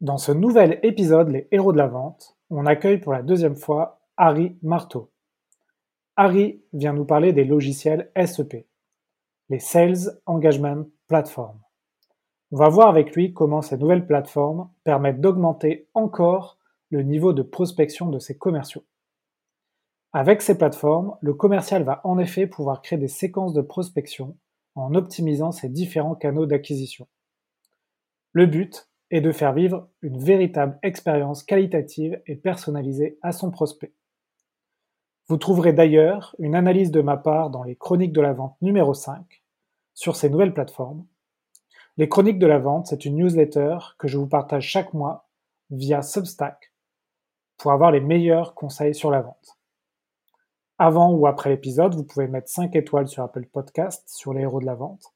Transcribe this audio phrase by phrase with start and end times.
[0.00, 4.00] Dans ce nouvel épisode Les Héros de la Vente, on accueille pour la deuxième fois
[4.16, 5.10] Harry Marteau.
[6.16, 8.66] Harry vient nous parler des logiciels SEP,
[9.50, 11.60] les Sales Engagement Platform.
[12.50, 16.56] On va voir avec lui comment ces nouvelles plateformes permettent d'augmenter encore
[16.88, 18.86] le niveau de prospection de ses commerciaux.
[20.14, 24.38] Avec ces plateformes, le commercial va en effet pouvoir créer des séquences de prospection
[24.76, 27.06] en optimisant ses différents canaux d'acquisition.
[28.32, 33.92] Le but est de faire vivre une véritable expérience qualitative et personnalisée à son prospect.
[35.28, 38.94] Vous trouverez d'ailleurs une analyse de ma part dans les chroniques de la vente numéro
[38.94, 39.42] 5
[39.94, 41.06] sur ces nouvelles plateformes.
[41.96, 45.28] Les chroniques de la vente, c'est une newsletter que je vous partage chaque mois
[45.70, 46.72] via Substack
[47.58, 49.58] pour avoir les meilleurs conseils sur la vente.
[50.78, 54.60] Avant ou après l'épisode, vous pouvez mettre 5 étoiles sur Apple Podcast sur les héros
[54.60, 55.12] de la vente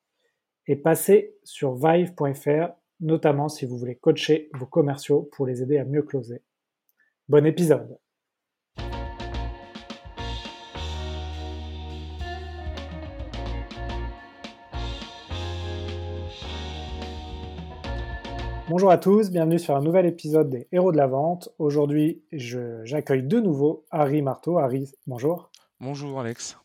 [0.66, 5.84] et passer sur vive.fr notamment si vous voulez coacher vos commerciaux pour les aider à
[5.84, 6.42] mieux closer.
[7.28, 7.98] Bon épisode
[18.66, 21.50] Bonjour à tous, bienvenue sur un nouvel épisode des Héros de la Vente.
[21.58, 24.58] Aujourd'hui, j'accueille de nouveau Harry Marteau.
[24.58, 25.50] Harry, bonjour.
[25.80, 26.56] Bonjour Alex.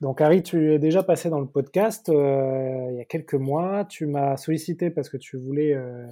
[0.00, 3.84] Donc Harry, tu es déjà passé dans le podcast euh, il y a quelques mois.
[3.84, 6.06] Tu m'as sollicité parce que tu voulais euh,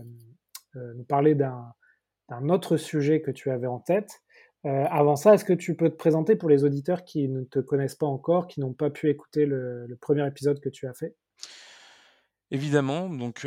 [0.75, 4.23] euh, nous parler d'un autre sujet que tu avais en tête.
[4.65, 7.95] avant ça, est-ce que tu peux te présenter pour les auditeurs qui ne te connaissent
[7.95, 11.15] pas encore, qui n'ont pas pu écouter le, premier épisode que tu as fait?
[12.52, 13.44] Évidemment, donc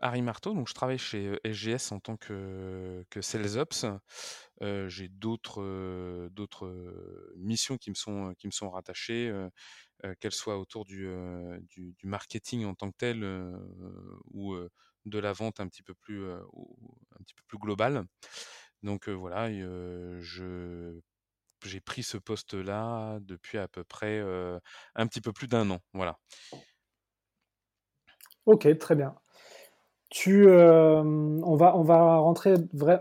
[0.00, 3.84] Harry Marteau, donc je travaille chez SGS en tant que, que Sales Ops.
[4.86, 5.62] j'ai d'autres
[7.36, 7.94] missions qui me
[8.50, 9.30] sont rattachées,
[10.20, 11.08] qu'elles soient autour du,
[12.04, 13.22] marketing en tant que tel
[14.30, 14.56] ou
[15.04, 16.24] de la vente un petit peu plus
[17.58, 18.06] globale.
[18.82, 19.50] Donc voilà,
[20.20, 24.20] j'ai pris ce poste-là depuis à peu près
[24.94, 25.80] un petit peu plus d'un an.
[25.92, 26.18] Voilà.
[28.48, 29.14] Ok, très bien.
[30.26, 32.54] Euh, on, va, rentrer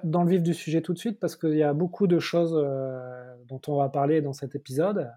[0.03, 2.53] dans le vif du sujet tout de suite parce qu'il y a beaucoup de choses
[2.53, 5.09] euh, dont on va parler dans cet épisode.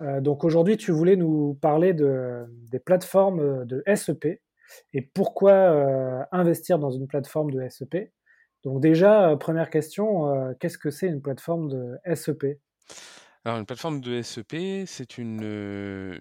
[0.00, 4.40] Euh, donc aujourd'hui, tu voulais nous parler de, des plateformes de SEP
[4.94, 8.10] et pourquoi investir dans une plateforme de SEP.
[8.64, 12.58] Donc déjà, première question, qu'est-ce que c'est une plateforme de SEP
[13.44, 15.42] alors une plateforme de SEP, c'est une,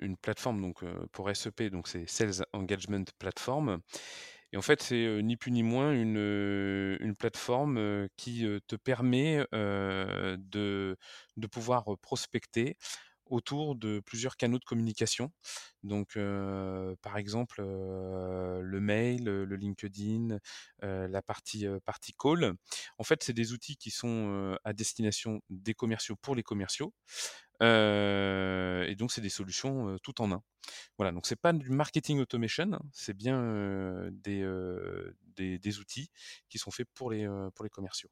[0.02, 3.80] une plateforme donc, pour SEP, donc c'est Sales Engagement Platform.
[4.54, 6.18] Et en fait, c'est ni plus ni moins une,
[7.00, 10.98] une plateforme qui te permet de,
[11.38, 12.76] de pouvoir prospecter
[13.32, 15.32] autour de plusieurs canaux de communication.
[15.84, 16.14] Donc,
[17.02, 20.38] par exemple, le mail, le LinkedIn,
[20.82, 21.66] la partie,
[22.20, 22.54] call.
[22.98, 26.94] En fait, c'est des outils qui sont à destination des commerciaux pour les commerciaux.
[27.62, 30.44] et donc, c'est des solutions tout en un.
[30.98, 34.46] Voilà, donc c'est pas du marketing automation, c'est bien des,
[35.36, 36.12] des, des, outils
[36.50, 38.10] qui sont faits pour les, pour les commerciaux.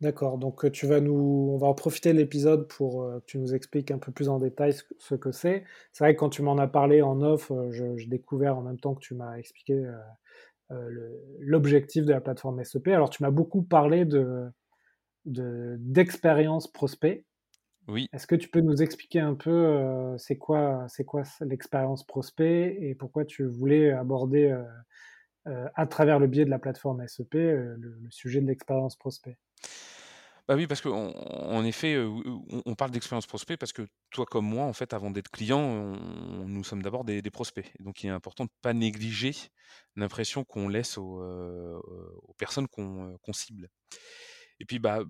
[0.00, 3.24] D'accord, donc euh, tu vas nous, on va en profiter de l'épisode pour euh, que
[3.26, 5.64] tu nous expliques un peu plus en détail ce, que c'est.
[5.92, 8.78] C'est vrai que quand tu m'en as parlé en off, euh, j'ai découvert en même
[8.78, 9.84] temps que tu m'as expliqué
[11.40, 12.88] l'objectif de la plateforme SEP.
[12.88, 14.48] Alors tu m'as beaucoup parlé de
[15.24, 17.24] d'expérience prospect.
[17.88, 18.08] Oui.
[18.12, 22.94] Est-ce que tu peux nous expliquer un peu c'est quoi c'est quoi l'expérience prospect et
[22.94, 24.54] pourquoi tu voulais aborder
[25.74, 29.38] à travers le biais de la plateforme SEP le sujet de l'expérience prospect
[30.48, 34.64] bah oui, parce qu'en en effet, on, parle d'expérience prospect parce que toi comme moi,
[34.64, 35.94] en fait, avant d'être client,
[36.46, 37.70] nous sommes d'abord des, prospects.
[37.80, 39.32] donc, il est important de ne pas négliger
[39.94, 41.22] l'impression qu'on laisse aux,
[42.38, 43.68] personnes qu'on cible.
[44.58, 45.00] Et puis, bah,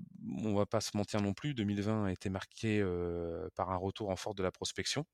[0.43, 2.85] on va pas se mentir non plus, 2020 a été marqué
[3.55, 5.07] par un retour en force de la prospection.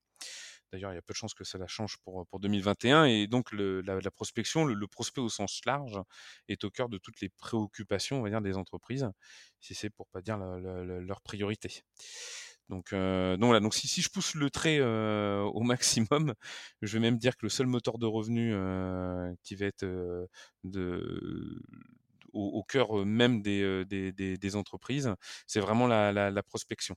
[0.75, 3.05] D'ailleurs, il y a peu de chances que cela change pour, pour 2021.
[3.05, 6.01] Et donc, la, prospection, le, prospect au sens large,
[6.49, 9.09] est au cœur de toutes les préoccupations, on va dire, des entreprises,
[9.61, 11.85] si c'est pour pas dire leur priorité.
[12.69, 13.71] Donc, euh, donc voilà.
[13.71, 16.35] Si, je pousse le trait euh, au maximum,
[16.83, 19.87] je vais même dire que le seul moteur de revenus euh, qui va être
[22.33, 25.15] au, cœur même des, entreprises,
[25.47, 26.97] c'est vraiment la, la, prospection.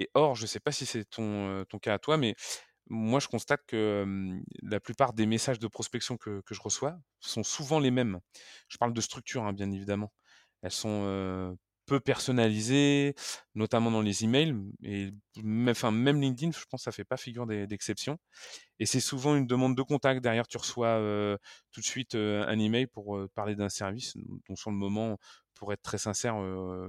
[0.00, 2.34] Et or, je ne sais pas si c'est ton, ton cas à toi, mais
[2.88, 7.80] moi, je constate que la plupart des messages de prospection que, je reçois sont souvent
[7.80, 8.20] les mêmes.
[8.68, 10.12] Je parle de structure, hein, bien évidemment.
[10.62, 13.14] Elles sont peu personnalisé,
[13.54, 15.10] notamment dans les emails et
[15.42, 18.18] même enfin, même LinkedIn, je pense que ça fait pas figure d'exception
[18.78, 20.22] et c'est souvent une demande de contact.
[20.22, 20.98] Derrière, tu reçois,
[21.72, 24.16] tout de suite, un email pour, parler d'un service
[24.48, 25.18] dont sur le moment,
[25.54, 26.34] pour être très sincère,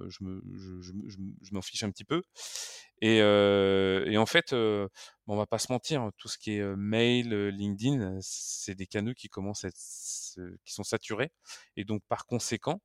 [0.10, 0.82] je me je
[1.42, 2.22] je m'en fiche un petit peu
[3.02, 4.90] et et en fait, on
[5.28, 9.28] on va pas se mentir, tout ce qui est, mail, LinkedIn, c'est des canaux qui
[9.30, 9.78] commencent à être
[10.66, 11.32] qui sont saturés
[11.78, 12.82] et donc par conséquent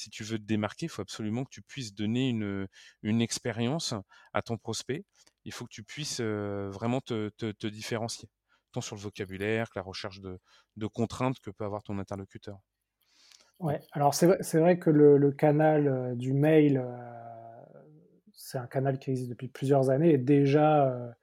[0.00, 3.94] si tu veux te démarquer, il faut absolument que tu puisses donner une, expérience
[4.32, 5.04] à ton prospect.
[5.44, 8.28] Il faut que tu puisses vraiment te, différencier,
[8.72, 12.58] tant sur le vocabulaire que la recherche de, contraintes que peut avoir ton interlocuteur.
[13.58, 16.82] Ouais, alors c'est vrai, que le, canal du mail,
[18.32, 21.14] c'est un canal qui existe depuis plusieurs années et déjà,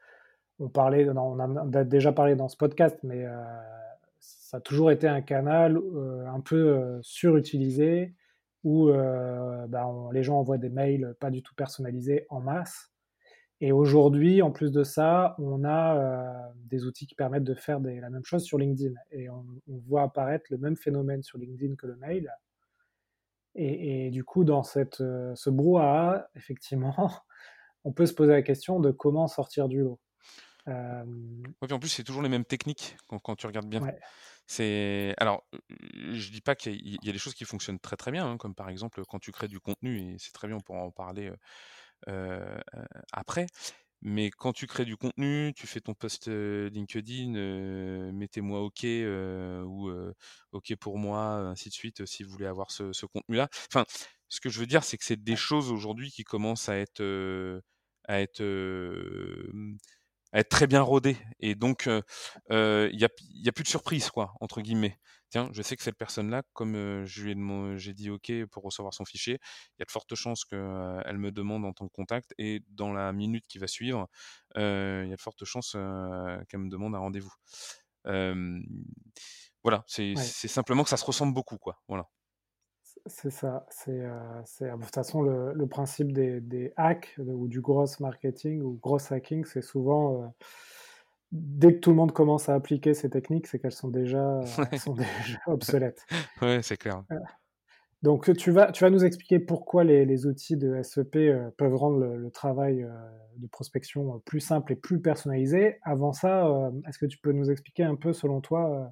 [0.59, 3.25] on, parlait, on a déjà parlé dans ce podcast, mais
[4.19, 5.81] ça a toujours été un canal
[6.27, 8.13] un peu surutilisé
[8.63, 12.92] où euh, bah, les gens envoient des mails pas du tout personnalisés en masse.
[13.59, 17.80] Et aujourd'hui, en plus de ça, on a euh, des outils qui permettent de faire
[17.80, 18.94] la même chose sur LinkedIn.
[19.12, 19.45] Et on,
[19.88, 22.31] voit apparaître le même phénomène sur LinkedIn que le mail.
[23.56, 26.95] Et, du coup, dans cette, euh, ce brouhaha, effectivement,
[27.83, 30.00] on peut se poser la question de comment sortir du lot.
[30.68, 33.81] En plus, c'est toujours les mêmes techniques quand, tu regardes bien.
[34.46, 38.30] C'est alors, je dis pas qu'il y a des choses qui fonctionnent très, très bien,
[38.30, 40.80] hein, comme par exemple, quand tu crées du contenu et c'est très bien, on pourra
[40.80, 41.31] en parler,
[43.12, 43.48] après.
[44.04, 49.92] Mais quand tu crées du contenu, tu fais ton post, LinkedIn, «Mettez-moi OK», ou
[50.52, 53.50] «OK pour moi», ainsi de suite, si vous voulez avoir ce contenu-là.
[53.72, 53.86] Enfin,
[54.30, 57.02] ce que je veux dire, c'est que c'est des choses aujourd'hui qui commencent à être,
[58.08, 58.44] à être,
[60.39, 61.18] être très bien rodé.
[61.39, 62.04] Et donc, il
[62.50, 65.00] n'y a, y a plus de surprise, quoi, entre guillemets.
[65.30, 68.94] Tiens, je sais que cette personne-là, comme je lui ai j'ai dit OK pour recevoir
[68.94, 69.39] son fichier,
[69.78, 72.34] il y a de fortes chances qu'elle me demande en tant que contact.
[72.38, 74.07] Et dans la minute qui va suivre,
[74.56, 75.74] il y a de fortes chances
[76.48, 77.33] qu'elle me demande un rendez-vous.
[79.63, 80.16] voilà, c'est
[80.48, 81.81] simplement que ça se ressemble beaucoup, quoi.
[81.90, 82.07] Voilà.
[83.09, 83.65] C'est ça.
[83.69, 89.00] C'est, euh, de toute façon le, principe des, hacks ou du gros marketing ou gros
[89.12, 90.27] hacking, c'est souvent euh,
[91.31, 94.42] dès que tout le monde commence à appliquer ces techniques, c'est qu'elles sont déjà,
[94.77, 96.06] sont déjà obsolètes.
[96.42, 97.04] Ouais, c'est clair.
[98.01, 102.00] donc tu vas, tu vas nous expliquer pourquoi les, outils de SEP euh, peuvent rendre
[102.00, 102.88] le, travail
[103.38, 105.77] de prospection plus simple et plus personnalisé.
[105.83, 108.92] Avant ça, est-ce que tu peux nous expliquer un peu, selon toi,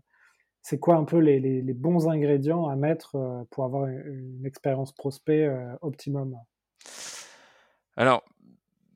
[0.66, 5.46] c'est quoi un peu les, bons ingrédients à mettre euh, pour avoir une, expérience prospect
[5.46, 6.36] euh, optimum?
[7.96, 8.26] Alors,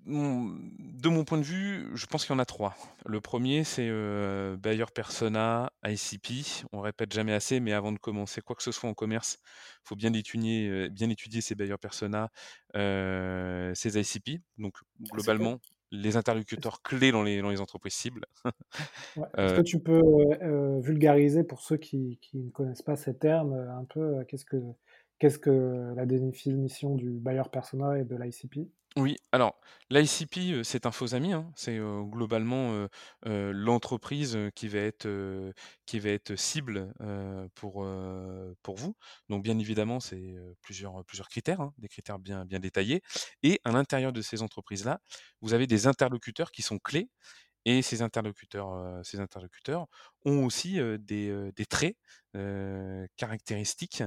[0.08, 2.76] de mon point de vue, je pense qu'il y en a trois.
[3.06, 6.66] Le premier, c'est euh, Buyer Persona, ICP.
[6.74, 9.90] On répète jamais assez, mais avant de commencer quoi que ce soit en commerce, il
[9.90, 12.32] faut bien étudier, bien étudier ces Buyer Persona,
[12.74, 14.42] ces ICP.
[14.58, 14.74] Donc,
[15.12, 15.60] globalement,
[15.92, 18.26] les interlocuteurs clés dans les, dans les entreprises cibles.
[19.38, 20.02] Est-ce que tu peux
[20.42, 24.58] euh, vulgariser pour ceux qui, qui, ne connaissent pas ces termes un peu qu'est-ce que
[25.18, 29.60] qu'est-ce que la définition du buyer persona et de l'ICP oui, alors
[29.92, 31.52] l'ICP, c'est un faux ami, hein.
[31.56, 32.88] C'est, globalement,
[33.26, 36.94] l'entreprise, qui va être, cible,
[37.56, 38.96] pour, vous.
[39.30, 43.02] Donc bien évidemment, c'est, plusieurs, plusieurs critères, hein, des critères bien bien détaillés
[43.44, 45.00] et à l'intérieur de ces entreprises-là,
[45.42, 47.10] vous avez des interlocuteurs qui sont clés
[47.66, 49.88] et ces interlocuteurs, ces interlocuteurs
[50.26, 51.98] ont aussi des, traits
[53.18, 54.04] caractéristiques,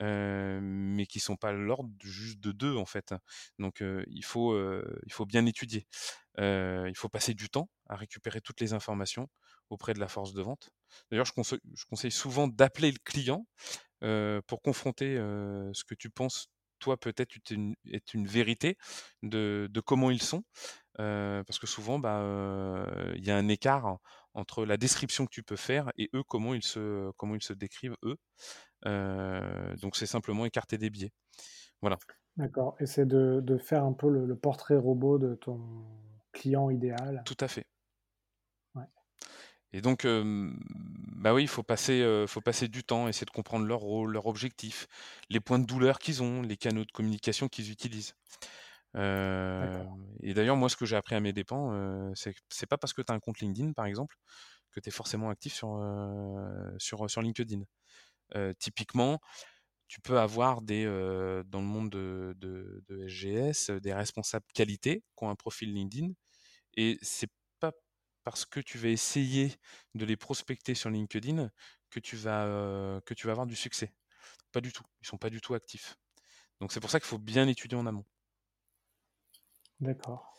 [0.00, 3.14] mais qui sont pas l'ordre juste de deux en fait.
[3.58, 4.56] Donc il faut
[5.06, 5.86] il faut bien étudier.
[6.38, 9.28] il faut passer du temps à récupérer toutes les informations
[9.70, 10.70] auprès de la force de vente.
[11.10, 13.46] D'ailleurs, je conseille souvent d'appeler le client
[14.46, 16.48] pour confronter ce que tu penses
[16.78, 18.76] toi peut-être est une, est une vérité
[19.22, 20.44] de, de comment ils sont
[20.96, 22.22] parce que souvent, bah,
[23.16, 23.98] il y a un écart
[24.32, 27.52] entre la description que tu peux faire et eux comment ils se comment ils se
[27.52, 28.16] décrivent eux.
[29.82, 31.12] donc c'est simplement écarter des biais.
[31.82, 31.98] Voilà.
[32.36, 32.76] D'accord.
[32.80, 35.60] Et c'est de, de, faire un peu le, portrait robot de ton
[36.32, 37.22] client idéal?
[37.24, 37.66] Tout à fait.
[39.76, 43.80] Et donc, bah oui, il faut passer, faut passer du temps, essayer de comprendre leur
[43.80, 44.86] rôle, leur objectif,
[45.28, 48.14] les points de douleur qu'ils ont, les canaux de communication qu'ils utilisent
[50.22, 53.02] et d'ailleurs, moi, ce que j'ai appris à mes dépens, c'est c'est pas parce que
[53.02, 54.16] tu as un compte LinkedIn, par exemple,
[54.72, 55.78] que tu es forcément actif sur,
[56.78, 57.62] sur, sur LinkedIn.
[58.58, 59.20] typiquement,
[59.88, 60.84] tu peux avoir des,
[61.46, 66.12] dans le monde de, de, de, SGS des responsables qualité qui ont un profil LinkedIn
[66.76, 67.30] et c'est
[68.26, 69.54] parce que tu vas essayer
[69.94, 71.48] de les prospecter sur LinkedIn
[71.90, 73.94] que tu vas, que tu vas avoir du succès.
[74.50, 74.82] Pas du tout.
[75.00, 75.96] Ils sont pas du tout actifs.
[76.60, 78.04] Donc c'est pour ça qu'il faut bien étudier en amont.
[79.78, 80.34] D'accord.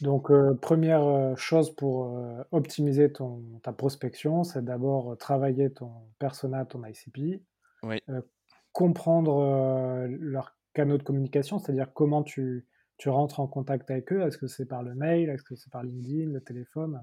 [0.00, 2.20] Donc, première chose pour
[2.50, 7.44] optimiser ton, ta prospection, c'est d'abord travailler ton persona, ton ICP,
[7.84, 8.02] Oui,
[8.72, 12.66] comprendre leurs canaux de communication, c'est-à-dire comment tu,
[13.00, 14.20] tu rentres en contact avec eux.
[14.20, 17.02] Est-ce que c'est par le mail, est-ce que c'est par LinkedIn, le téléphone,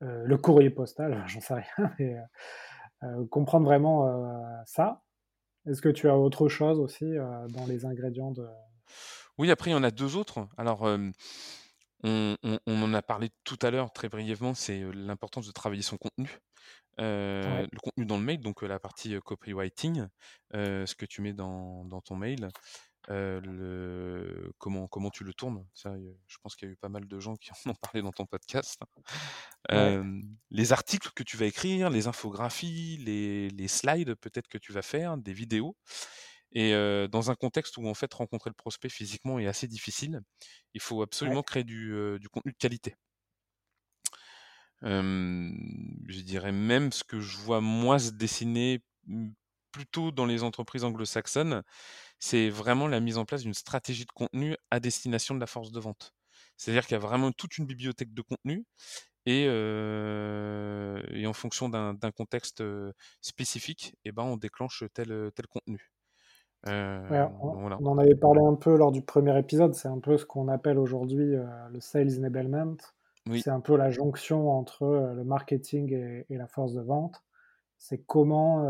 [0.00, 2.16] le courrier postal, j'en sais rien, mais
[3.30, 5.02] comprendre vraiment ça.
[5.66, 7.06] Est-ce que tu as autre chose aussi
[7.48, 8.46] dans les ingrédients de...
[9.38, 10.46] Oui, après, il y en a deux autres.
[10.58, 10.82] Alors,
[12.02, 12.36] on,
[12.66, 16.38] en a parlé tout à l'heure très brièvement, c'est l'importance de travailler son contenu.
[16.98, 20.06] le contenu dans le mail, donc la partie copywriting,
[20.52, 22.50] ce que tu mets dans, dans ton mail,
[23.08, 25.66] le, comment, comment tu le tournes?
[25.74, 25.94] Ça,
[26.26, 28.12] je pense qu'il y a eu pas mal de gens qui en ont parlé dans
[28.12, 28.80] ton podcast.
[30.50, 34.82] les articles que tu vas écrire, les infographies, les, les slides peut-être que tu vas
[34.82, 35.76] faire, des vidéos.
[36.52, 36.72] Et
[37.10, 40.20] dans un contexte où en fait rencontrer le prospect physiquement est assez difficile,
[40.74, 42.94] il faut absolument créer du, du, contenu de qualité.
[44.82, 48.82] je dirais même ce que je vois moi se dessiner
[49.78, 51.62] plutôt dans les entreprises anglo-saxonnes,
[52.18, 55.70] c'est vraiment la mise en place d'une stratégie de contenu à destination de la force
[55.70, 56.14] de vente.
[56.56, 58.64] C'est-à-dire qu'il y a vraiment toute une bibliothèque de contenu
[59.26, 62.64] et, et en fonction d'un contexte
[63.20, 65.92] spécifique, et eh ben, on déclenche tel, tel contenu.
[66.66, 70.26] Euh, on, en avait parlé un peu lors du premier épisode, c'est un peu ce
[70.26, 72.76] qu'on appelle aujourd'hui euh, le sales enablement.
[73.30, 75.92] C'est un peu la jonction entre euh, le marketing
[76.28, 77.22] et, la force de vente.
[77.78, 78.66] C'est comment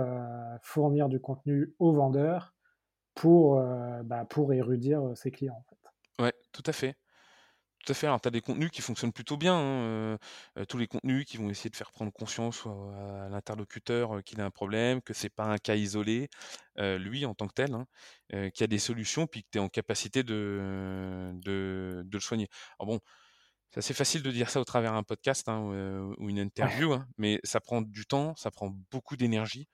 [0.63, 2.55] fournir du contenu aux vendeurs
[3.15, 3.61] pour,
[4.05, 5.65] bah, pour érudir ses clients.
[6.19, 6.25] En.
[6.25, 6.95] Ouais, tout à fait.
[7.85, 8.07] Tout à fait.
[8.07, 9.55] Alors, tu as des contenus qui fonctionnent plutôt bien.
[9.55, 10.19] Hein,
[10.69, 14.51] tous les contenus qui vont essayer de faire prendre conscience à l'interlocuteur qu'il a un
[14.51, 16.29] problème, que c'est pas un cas isolé,
[16.77, 17.87] lui en tant que tel, hein,
[18.31, 22.49] qu'il y a des solutions, puis que tu es en capacité de, le soigner.
[23.71, 25.61] C'est assez facile de dire ça au travers d'un podcast hein,
[26.19, 29.69] ou une interview, mais ça prend du temps, ça prend beaucoup d'énergie.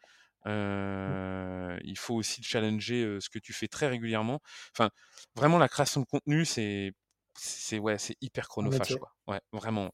[0.47, 1.79] Mmh.
[1.85, 4.41] il faut aussi challenger ce que tu fais très régulièrement.
[4.77, 4.91] Enfin,
[5.35, 6.93] vraiment, la création de contenu, c'est
[7.39, 9.13] c'est ouais, c'est hyper chronophage, quoi.
[9.27, 9.91] Ouais, vraiment.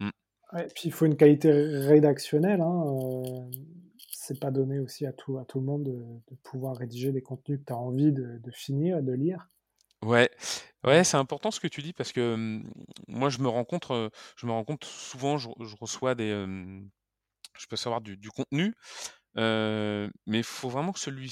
[0.00, 0.10] Mmh.
[0.74, 2.60] puis il faut une qualité rédactionnelle.
[2.60, 3.50] Hein, euh,
[4.12, 7.58] c'est pas donné aussi à tout, à tout le monde de, pouvoir rédiger des contenus
[7.60, 9.48] que tu as envie de, de finir, de lire.
[10.02, 10.28] Ouais,
[10.84, 12.70] ouais, c'est important ce que tu dis parce que mmh,
[13.08, 13.86] moi je me rends compte,
[14.36, 15.48] je me rends compte souvent, je,
[15.80, 16.30] reçois des,
[17.58, 18.74] je peux savoir du, du contenu,
[19.36, 21.28] mais il faut vraiment que celui,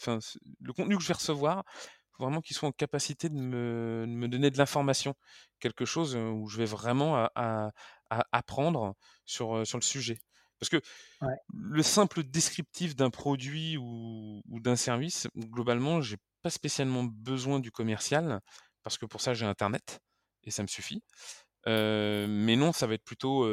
[0.00, 0.18] enfin,
[0.60, 1.64] le contenu que je vais recevoir,
[2.18, 5.14] vraiment qu'ils soient en capacité de me, me donner de l'information,
[5.60, 7.72] quelque chose où je vais vraiment à,
[8.32, 8.94] apprendre
[9.26, 10.18] sur, sur le sujet.
[10.60, 10.80] Parce que
[11.54, 18.40] le simple descriptif d'un produit ou, d'un service, globalement, j'ai pas spécialement besoin du commercial,
[18.82, 20.00] parce que pour ça, j'ai Internet,
[20.44, 21.02] et ça me suffit.
[21.66, 23.48] mais non, ça va être plutôt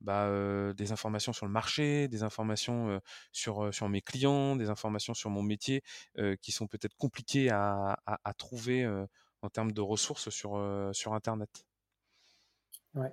[0.00, 3.00] bah, des informations sur le marché, des informations
[3.32, 5.82] sur, sur mes clients, des informations sur mon métier
[6.40, 8.86] qui sont peut-être compliquées à, à, trouver
[9.42, 10.58] en termes de ressources sur,
[10.92, 11.66] sur Internet.
[12.94, 13.12] Ouais.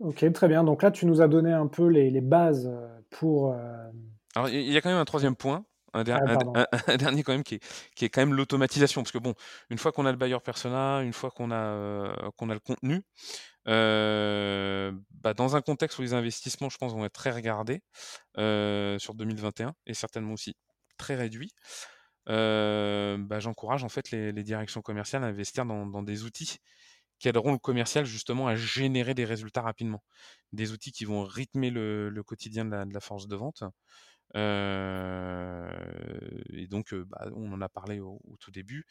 [0.00, 0.64] Ok, très bien.
[0.64, 2.70] Donc là, tu nous as donné un peu les, les bases
[3.10, 3.54] pour.
[4.34, 5.64] Alors, il y a quand même un troisième point.
[5.92, 9.18] Un, ah, un, dernier quand même qui est, qui est quand même l'automatisation parce que
[9.18, 9.34] bon
[9.70, 13.02] une fois qu'on a le buyer persona une fois qu'on a qu'on a le contenu
[13.66, 17.82] bah, dans un contexte où les investissements, je pense, vont être très regardés
[18.36, 20.56] sur 2021 et certainement aussi
[20.98, 21.52] très réduits,
[22.26, 26.58] bah, j'encourage en fait les, directions commerciales à investir dans, des outils
[27.20, 30.02] qui aideront le commercial justement à générer des résultats rapidement.
[30.52, 33.62] Des outils qui vont rythmer le, quotidien de la, force de vente.
[34.34, 34.40] et
[36.66, 38.86] donc, bah, on en a parlé au, tout début,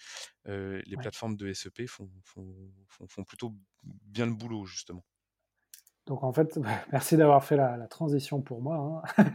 [0.46, 5.04] les plateformes de SEP font, font, plutôt bien le boulot, justement.
[6.06, 6.58] Donc en fait,
[6.92, 9.04] merci d'avoir fait la, transition pour moi.
[9.18, 9.26] Hein.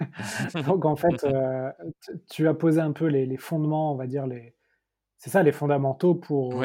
[0.67, 1.27] Donc en fait,
[2.31, 4.55] tu as posé un peu les, fondements, on va dire, les,
[5.25, 6.63] c'est ça les fondamentaux pour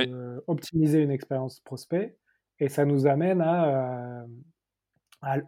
[0.48, 2.18] optimiser une expérience prospect.
[2.60, 4.26] Et ça nous amène à,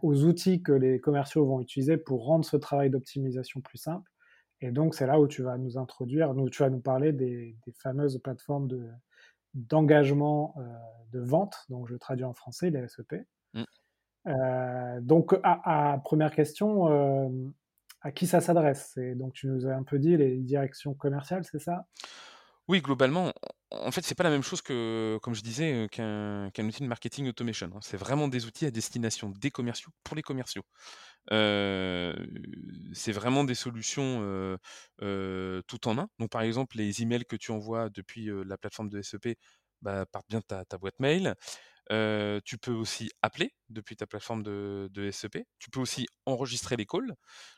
[0.00, 4.10] aux outils que les commerciaux vont utiliser pour rendre ce travail d'optimisation plus simple.
[4.62, 7.54] Et donc, c'est là où tu vas nous introduire, nous, tu vas nous parler des,
[7.76, 8.88] fameuses plateformes de,
[9.52, 10.62] d'engagement euh,
[11.12, 13.26] de vente, donc je traduis en français, les SEP.
[13.52, 13.62] Mm.
[14.28, 17.28] Euh, donc, à, première question, euh,
[18.00, 18.98] à qui ça s'adresse?
[19.16, 21.84] Donc, tu nous as un peu dit les directions commerciales, c'est ça?
[22.68, 23.32] Oui, globalement,
[23.72, 27.28] en fait, c'est pas la même chose que, comme je disais, qu'un outil de marketing
[27.28, 27.78] automation, hein.
[27.82, 30.62] C'est vraiment des outils à destination des commerciaux pour les commerciaux.
[32.94, 34.58] c'est vraiment des solutions,
[35.66, 36.08] tout en un.
[36.18, 39.36] Donc par exemple, les emails que tu envoies depuis, la plateforme de SEP,
[39.82, 41.34] bah, partent bien de ta boîte mail
[41.88, 45.44] tu peux aussi appeler depuis ta plateforme de, SEP.
[45.58, 47.14] Tu peux aussi enregistrer les calls.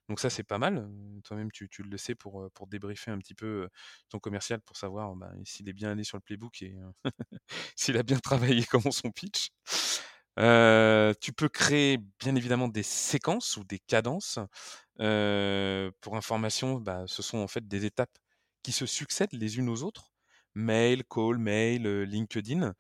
[0.09, 0.89] Donc ça, c'est pas mal.
[1.25, 3.69] Toi-même, tu, le sais pour, pour débriefer un petit peu
[4.09, 6.75] ton commercial pour savoir bah, s'il est bien allé sur le playbook et
[7.77, 9.51] s'il a bien travaillé comment son pitch.
[10.37, 14.39] tu peux créer bien évidemment des séquences ou des cadences.
[14.97, 18.17] pour information, bah, ce sont en fait des étapes
[18.63, 20.11] qui se succèdent les unes aux autres.
[20.57, 22.75] Mail, call, mail, LinkedIn.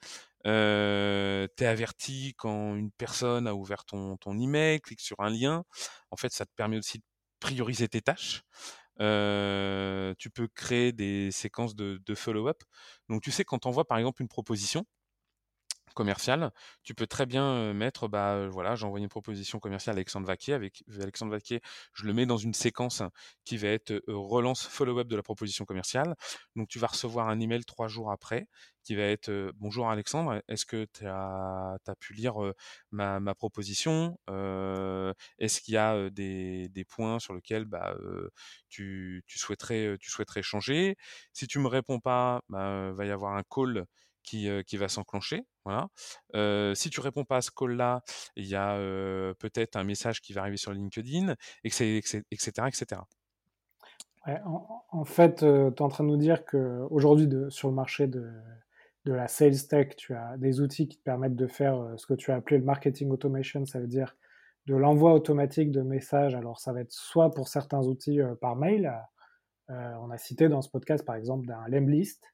[0.46, 5.30] Euh, tu es averti quand une personne a ouvert ton, ton email, clique sur un
[5.30, 5.64] lien.
[6.10, 7.04] En fait, ça te permet aussi de
[7.40, 8.42] prioriser tes tâches.
[8.98, 12.62] Tu peux créer des séquences de, de follow-up.
[13.08, 14.84] Donc, tu sais, quand tu envoies par exemple une proposition,
[15.94, 16.50] commercial,
[16.82, 20.54] tu peux très bien mettre, bah voilà, j'ai envoyé une proposition commerciale à Alexandre Vaquier.
[20.54, 21.60] Avec Alexandre Vaquier,
[21.94, 23.02] je le mets dans une séquence
[23.44, 26.14] qui va être relance follow-up de la proposition commerciale.
[26.56, 28.48] Donc tu vas recevoir un email trois jours après
[28.84, 32.34] qui va être bonjour Alexandre, est-ce que tu as, pu lire
[32.92, 37.96] ma, proposition Est-ce qu'il y a des, points sur lesquels bah,
[38.68, 39.96] tu, souhaiterais,
[40.42, 40.96] changer?
[41.32, 43.86] Si tu me réponds pas, bah, va y avoir un call
[44.24, 45.46] qui, qui va s'enclencher.
[45.64, 45.88] Voilà.
[46.74, 48.02] si tu réponds pas à ce call-là,
[48.36, 48.76] il y a
[49.38, 52.02] peut-être un message qui va arriver sur LinkedIn, etc.
[52.66, 53.00] etc.
[54.44, 58.30] en, fait, tu es en train de nous dire qu'aujourd'hui, sur le marché de,
[59.04, 62.14] de, la sales tech, tu as des outils qui te permettent de faire ce que
[62.14, 64.16] tu as appelé le marketing automation, ça veut dire
[64.66, 66.34] de l'envoi automatique de messages.
[66.34, 68.92] Alors, ça va être soit pour certains outils par mail,
[69.68, 72.33] on a cité dans ce podcast par exemple d'un Lemlist, euh,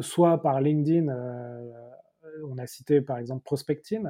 [0.00, 1.72] soit par LinkedIn, euh,
[2.48, 4.06] on a cité par exemple Prospecting.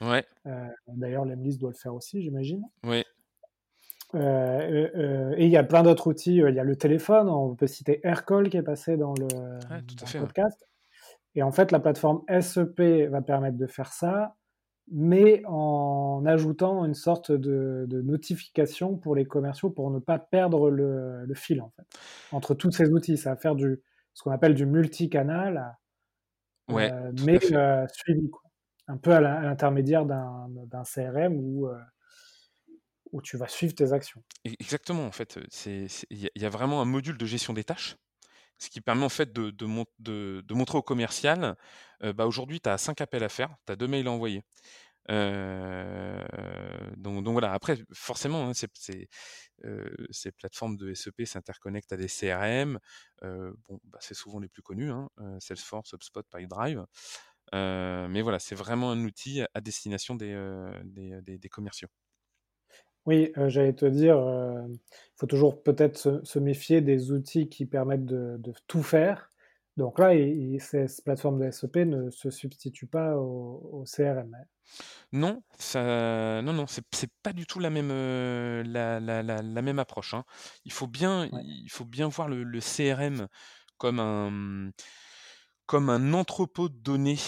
[0.00, 0.24] Ouais.
[0.46, 2.62] Euh, d'ailleurs, l'Emlist doit le faire aussi, j'imagine.
[2.84, 3.04] Oui.
[4.14, 6.36] et il y a plein d'autres outils.
[6.36, 9.28] Il y a le téléphone, on peut citer Aircall qui est passé dans le,
[10.18, 10.66] podcast.
[11.34, 14.36] Et en fait, la plateforme SEP va permettre de faire ça,
[14.90, 21.24] mais en ajoutant une sorte de, notification pour les commerciaux pour ne pas perdre le,
[21.24, 21.86] le, fil en fait.
[22.32, 23.80] Entre tous ces outils, ça va faire du,
[24.14, 25.76] ce qu'on appelle du multicanal,
[26.68, 28.42] ouais, euh, mais euh, suivi, quoi.
[28.88, 31.78] un peu à l'intermédiaire d'un CRM où, euh,
[33.12, 34.22] où tu vas suivre tes actions.
[34.44, 37.96] Exactement, en fait, il y, a vraiment un module de gestion des tâches,
[38.58, 41.56] ce qui permet en fait de, de, de, montrer au commercial,
[42.00, 44.42] bah aujourd'hui tu as 5 appels à faire, tu as 2 mails à envoyer.
[45.08, 52.78] Donc, voilà, après, forcément, hein, ces plateformes de SEP s'interconnectent à des CRM.
[53.22, 55.08] Bon, bah, c'est souvent les plus connus, hein,
[55.40, 56.84] Salesforce, HubSpot, PipeDrive.
[57.52, 61.88] mais voilà, c'est vraiment un outil à destination des, commerciaux.
[63.04, 64.78] Oui, j'allais te dire, il
[65.16, 69.31] faut toujours peut-être se, méfier des outils qui permettent de tout faire.
[69.76, 70.12] Donc là,
[70.58, 74.34] ces plateformes de SEP ne se substituent pas au, CRM.
[74.34, 74.44] Hein.
[75.12, 80.14] Non, ça, non, non, c'est, pas du tout la même, euh, la, même approche.
[80.14, 80.24] Hein.
[80.64, 83.28] Il faut bien, il faut bien voir le, CRM
[83.78, 84.70] comme un,
[85.66, 87.18] comme un entrepôt de données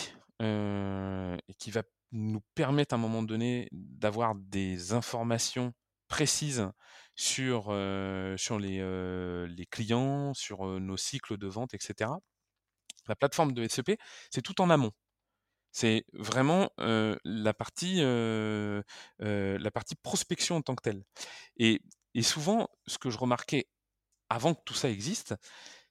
[0.43, 5.73] euh, qui va nous permettre à un moment donné d'avoir des informations
[6.09, 6.69] précises
[7.17, 8.79] sur, euh, sur les,
[9.49, 12.11] les clients, sur nos cycles de vente, etc.
[13.09, 13.99] La plateforme de SEP,
[14.31, 14.93] c'est tout en amont.
[15.73, 18.03] C'est vraiment la partie
[20.03, 21.05] prospection en tant que telle.
[21.59, 21.81] Et,
[22.23, 23.69] souvent, ce que je remarquais
[24.31, 25.35] avant que tout ça existe,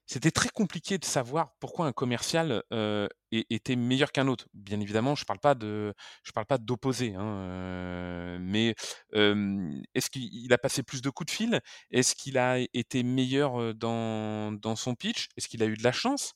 [0.06, 2.62] c'était très compliqué de savoir pourquoi un commercial
[3.32, 4.48] était meilleur qu'un autre.
[4.54, 8.74] Bien évidemment, je je parle pas d'opposé, hein, mais
[9.12, 11.60] est-ce qu'il a passé plus de coups de fil?
[11.90, 15.28] Est-ce qu'il a été meilleur dans son pitch?
[15.36, 16.34] Est-ce qu'il a eu de la chance?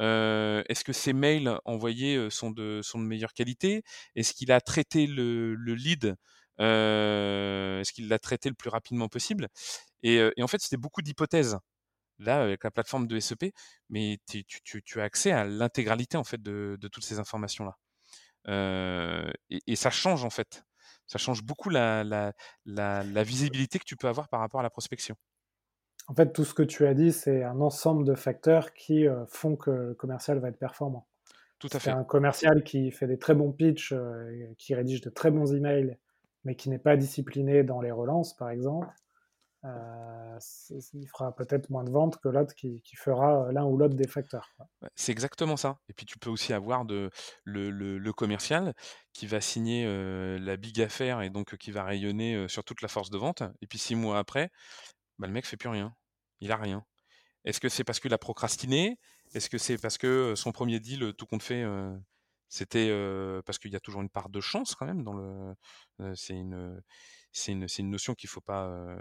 [0.00, 3.82] Est-ce que ses mails envoyés sont de, sont de meilleure qualité?
[4.16, 6.16] Est-ce qu'il a traité le, le lead
[6.58, 9.48] Est-ce qu'il l'a traité le plus rapidement possible?
[10.02, 11.58] Et, en fait, c'était beaucoup d'hypothèses
[12.18, 13.52] là avec la plateforme de SEP,
[13.88, 17.76] mais tu, tu, as accès à l'intégralité en fait de, toutes ces informations là.
[19.50, 20.64] Et, et, ça change en fait.
[21.06, 22.32] Ça change beaucoup la
[23.24, 25.16] visibilité que tu peux avoir par rapport à la prospection.
[26.08, 29.24] En fait, tout ce que tu as dit, c'est un ensemble de facteurs qui euh,
[29.26, 31.06] font que le commercial va être performant.
[31.58, 31.90] Tout à fait.
[31.90, 35.98] un commercial qui fait des très bons pitchs, euh, qui rédige de très bons emails,
[36.44, 38.88] mais qui n'est pas discipliné dans les relances, par exemple.
[39.62, 44.56] il fera peut-être moins de ventes que l'autre qui, fera l'un ou l'autre des facteurs.
[44.94, 45.76] C'est exactement ça.
[45.90, 47.10] Et puis tu peux aussi avoir de,
[47.44, 48.72] le, commercial
[49.12, 49.84] qui va signer
[50.38, 53.42] la big affaire et donc qui va rayonner sur toute la force de vente.
[53.60, 54.50] Et puis six mois après,
[55.20, 55.94] bah, le mec fait plus rien.
[56.40, 56.84] Il a rien.
[57.44, 58.98] Est-ce que c'est parce qu'il a procrastiné?
[59.34, 61.64] Est-ce que c'est parce que son premier deal, tout compte fait,
[62.48, 62.90] c'était
[63.46, 65.54] parce qu'il y a toujours une part de chance quand même dans le.
[66.14, 68.96] c'est une notion qu'il faut pas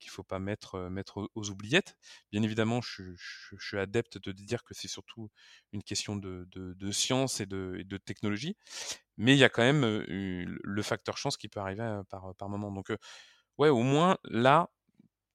[0.00, 0.90] qu'il faut pas mettre
[1.34, 1.96] aux, oubliettes.
[2.32, 3.12] Bien évidemment, je,
[3.58, 5.30] suis adepte de dire que c'est surtout
[5.72, 8.56] une question de, de, science et de, de, technologie,
[9.18, 12.72] mais il y a quand même le facteur chance qui peut arriver par, par moment.
[12.72, 12.90] Donc
[13.58, 14.70] ouais, au moins là,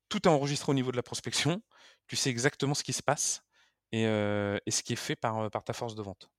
[0.09, 1.61] tout est enregistré au niveau de la prospection.
[2.07, 3.43] Tu sais exactement ce qui se passe
[3.91, 6.29] et, et ce qui est fait par, par ta force de vente.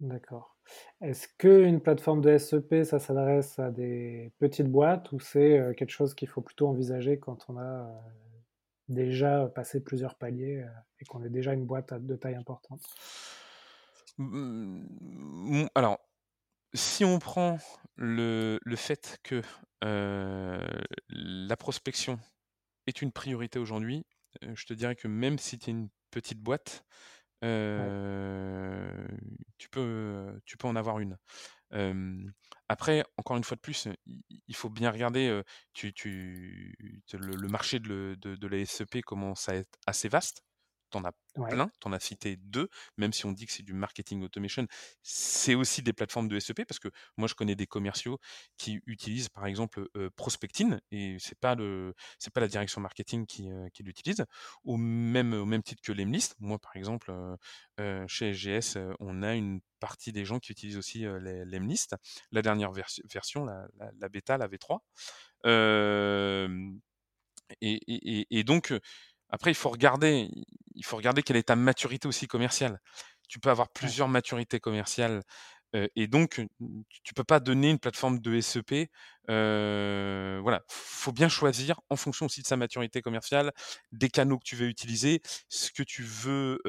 [0.00, 0.56] D'accord.
[1.00, 6.14] Est-ce qu'une plateforme de SEP, ça s'adresse à des petites boîtes ou c'est quelque chose
[6.14, 7.88] qu'il faut plutôt envisager quand on a
[8.88, 10.64] déjà passé plusieurs paliers
[11.00, 12.82] et qu'on est déjà une boîte de taille importante?
[14.18, 15.98] Mmh, Alors,
[16.74, 17.58] si on prend
[17.96, 19.42] le, fait que
[19.82, 22.18] la prospection
[22.86, 24.04] est une priorité aujourd'hui,
[24.42, 26.84] je te dirais que même si tu es une petite boîte,
[29.58, 31.16] tu peux, tu peux en avoir une.
[32.68, 33.88] après, encore une fois de plus,
[34.46, 35.42] il faut bien regarder,
[35.72, 36.74] tu tu
[37.12, 40.42] le marché de de la SEP commence à être assez vaste
[40.92, 44.22] t'en as plein, t'en as cité deux, même si on dit que c'est du marketing
[44.22, 44.66] automation,
[45.02, 48.18] c'est aussi des plateformes de SEP parce que moi je connais des commerciaux
[48.58, 53.26] qui utilisent par exemple euh, Prospectine et c'est pas le c'est pas la direction marketing
[53.26, 54.24] qui, euh, qui l'utilise
[54.64, 56.36] au même au même titre que l'Emlist.
[56.38, 57.12] Moi par exemple
[57.80, 61.96] euh, chez SGS on a une partie des gens qui utilisent aussi l'Emlist.
[62.30, 63.66] La dernière version, la,
[63.98, 64.78] la, bêta, la V3.
[67.60, 68.72] Et, et, et, donc
[69.32, 70.28] après, il faut regarder,
[70.74, 72.80] il faut regarder quelle est ta maturité aussi commerciale.
[73.28, 75.22] Tu peux avoir plusieurs maturités commerciales
[75.96, 76.46] et donc
[77.02, 78.90] tu peux pas donner une plateforme de SEP.
[79.30, 83.52] Euh, voilà, faut bien choisir en fonction aussi de sa maturité commerciale,
[83.90, 86.60] des canaux que tu veux utiliser, ce que tu veux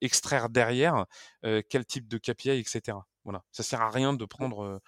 [0.00, 1.06] extraire derrière,
[1.42, 2.98] quel type de KPI, etc.
[3.24, 4.80] Voilà, ça sert à rien de prendre.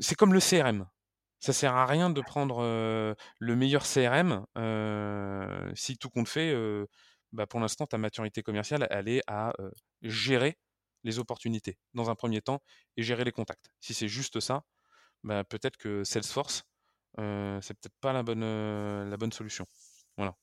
[0.00, 0.86] c'est comme le CRM.
[1.38, 4.44] Ça sert à rien de prendre le meilleur CRM
[5.74, 6.54] si tout compte fait.
[7.32, 9.52] bah pour l'instant, ta maturité commerciale, elle est à
[10.02, 10.58] gérer
[11.04, 12.60] les opportunités dans un premier temps
[12.96, 13.70] et gérer les contacts.
[13.80, 14.64] Si c'est juste ça,
[15.24, 16.64] bah, peut-être que Salesforce,
[17.16, 18.40] c'est peut-être pas la bonne,
[19.08, 19.66] la bonne solution.
[20.16, 20.36] Voilà.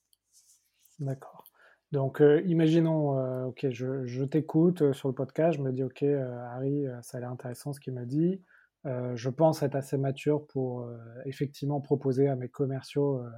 [1.00, 1.44] D'accord.
[1.92, 7.22] Donc, imaginons, ok, je, t'écoute sur le podcast, je me dis, ok, Harry, ça a
[7.22, 8.42] l'air intéressant ce qu'il me dit.
[8.86, 13.30] Euh, je pense être assez mature pour euh, effectivement proposer à mes commerciaux euh,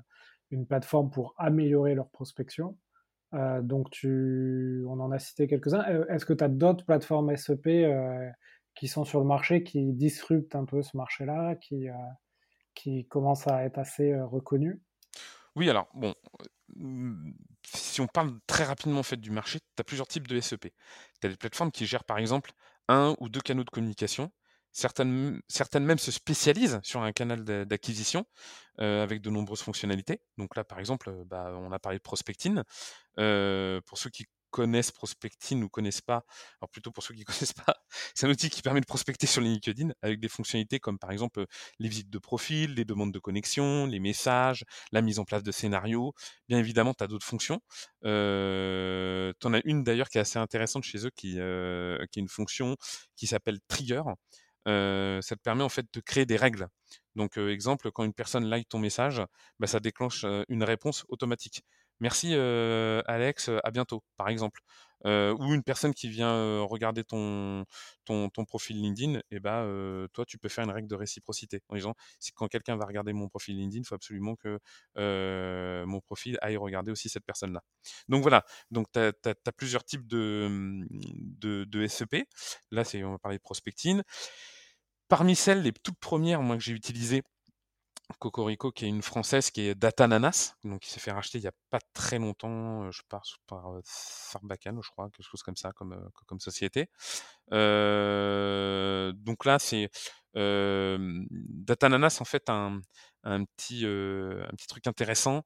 [0.50, 2.78] une plateforme pour améliorer leur prospection.
[3.34, 5.84] donc, on en a cité quelques-uns.
[6.08, 7.68] Est-ce que tu as d'autres plateformes SEP
[8.76, 11.88] qui sont sur le marché, qui disruptent un peu ce marché-là, qui,
[12.76, 14.80] qui commencent à être assez reconnus
[15.56, 16.14] Oui, alors, bon,
[17.66, 20.72] si on parle très rapidement en fait, du marché, tu as plusieurs types de SEP.
[21.20, 22.52] Tu as des plateformes qui gèrent par exemple
[22.88, 24.32] un ou deux canaux de communication
[24.78, 28.26] Certaines, certaines même se spécialisent sur un canal d'acquisition
[28.78, 30.20] avec de nombreuses fonctionnalités.
[30.38, 32.62] Donc là, par exemple, bah, on a parlé de Prospectine.
[33.18, 36.26] Euh, pour ceux qui connaissent Prospectine ou connaissent pas,
[36.60, 37.74] alors plutôt pour ceux qui connaissent pas,
[38.14, 41.46] c'est un outil qui permet de prospecter sur LinkedIn avec des fonctionnalités comme par exemple
[41.80, 45.54] les visites de profil, les demandes de connexion, les messages, la mise en place de
[45.54, 46.14] scénarios.
[46.50, 47.62] Bien évidemment, tu as d'autres fonctions.
[48.04, 52.76] Tu en as une d'ailleurs qui est assez intéressante chez eux qui est une fonction
[53.16, 54.04] qui s'appelle Trigger
[54.66, 56.68] ça te permet en fait de créer des règles.
[57.16, 59.22] Donc, exemple, quand une personne like ton message,
[59.60, 61.64] bah, ça déclenche une réponse automatique.
[62.02, 64.60] Merci Alex, à bientôt, par exemple.
[65.06, 67.64] ou une personne qui vient regarder ton,
[68.06, 69.66] ton, profil LinkedIn, et eh bah,
[70.14, 71.94] toi, tu peux faire une règle de réciprocité en disant
[72.36, 74.60] quand quelqu'un va regarder mon profil LinkedIn, il faut absolument que
[75.86, 77.62] mon profil aille regarder aussi cette personne-là.
[78.10, 80.88] Donc voilà, donc tu as, plusieurs types de, mmh,
[81.40, 82.28] de, de SEP.
[82.72, 84.02] Là, on va parler de prospecting.
[85.08, 87.22] Parmi celles, les toutes premières moi, que j'ai utilisées,
[88.20, 91.48] Cocorico, qui est une française, qui est Datananas, donc qui s'est fait racheter il n'y
[91.48, 95.56] a pas très longtemps, euh, je pense par euh, Sarbacane, je crois, quelque chose comme
[95.56, 96.90] ça, comme, euh, société.
[97.52, 99.90] donc là, c'est
[100.36, 102.80] Datananas, en fait, un,
[103.24, 103.86] petit,
[104.68, 105.44] truc intéressant,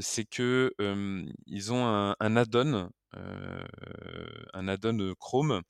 [0.00, 0.72] c'est que
[1.46, 5.62] ils ont un add-on, un add-on Chrome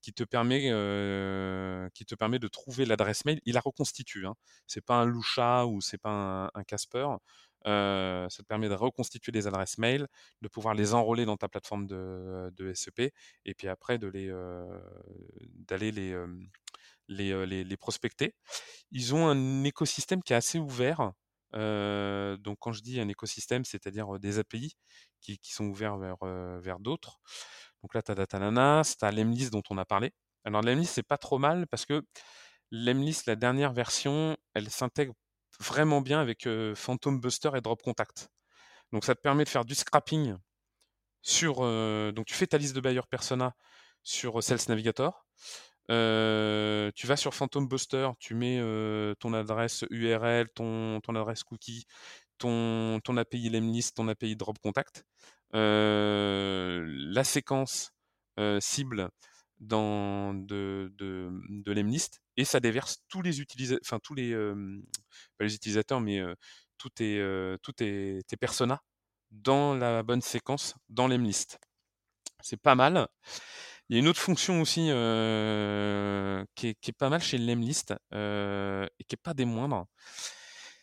[0.00, 0.62] qui te permet,
[1.94, 3.40] qui te permet de trouver l'adresse mail.
[3.44, 4.26] Il la reconstitue.
[4.26, 4.34] Hein.
[4.66, 7.06] C'est pas un Lusha ou c'est pas un, Casper.
[7.64, 10.06] ça te permet de reconstituer les adresses mail,
[10.42, 13.12] de pouvoir les enrôler dans ta plateforme de, de SEP,
[13.44, 14.30] et puis après d'aller
[17.08, 18.34] les, prospecter.
[18.90, 21.12] Ils ont un écosystème qui est assez ouvert.
[21.54, 24.76] Donc quand je dis un écosystème, c'est-à-dire des API
[25.20, 26.16] qui, sont ouverts vers,
[26.60, 27.20] vers d'autres.
[27.82, 30.12] Donc là, tu as Datananas, tu as Lemlist dont on a parlé.
[30.44, 32.02] Alors Lemlist, c'est pas trop mal parce que
[32.70, 35.14] Lemlist, la dernière version, elle s'intègre
[35.60, 38.28] vraiment bien avec Phantom Buster et Drop Contact.
[38.92, 40.36] Donc ça te permet de faire du scrapping
[41.22, 41.60] sur.
[42.12, 43.54] donc tu fais ta liste de buyer persona
[44.02, 45.26] sur Sales Navigator.
[45.88, 48.60] Tu vas sur Phantom Buster, tu mets
[49.20, 51.86] ton adresse URL, ton, adresse cookie,
[52.38, 55.04] ton, ton API Lemlist, ton API Drop Contact.
[55.52, 57.92] la séquence
[58.60, 59.10] cible
[59.60, 64.14] dans de, de, Lemlist et ça déverse tous les utilisateurs, tous
[66.00, 66.22] mais
[66.78, 68.80] tous tes, tes, tes personas
[69.30, 71.58] dans la bonne séquence dans Lemlist.
[72.40, 73.08] C'est pas mal.
[73.88, 77.36] Il y a une autre fonction aussi euh, qui, est, qui, est, pas mal chez
[77.36, 79.86] Lemlist euh, et qui est pas des moindres.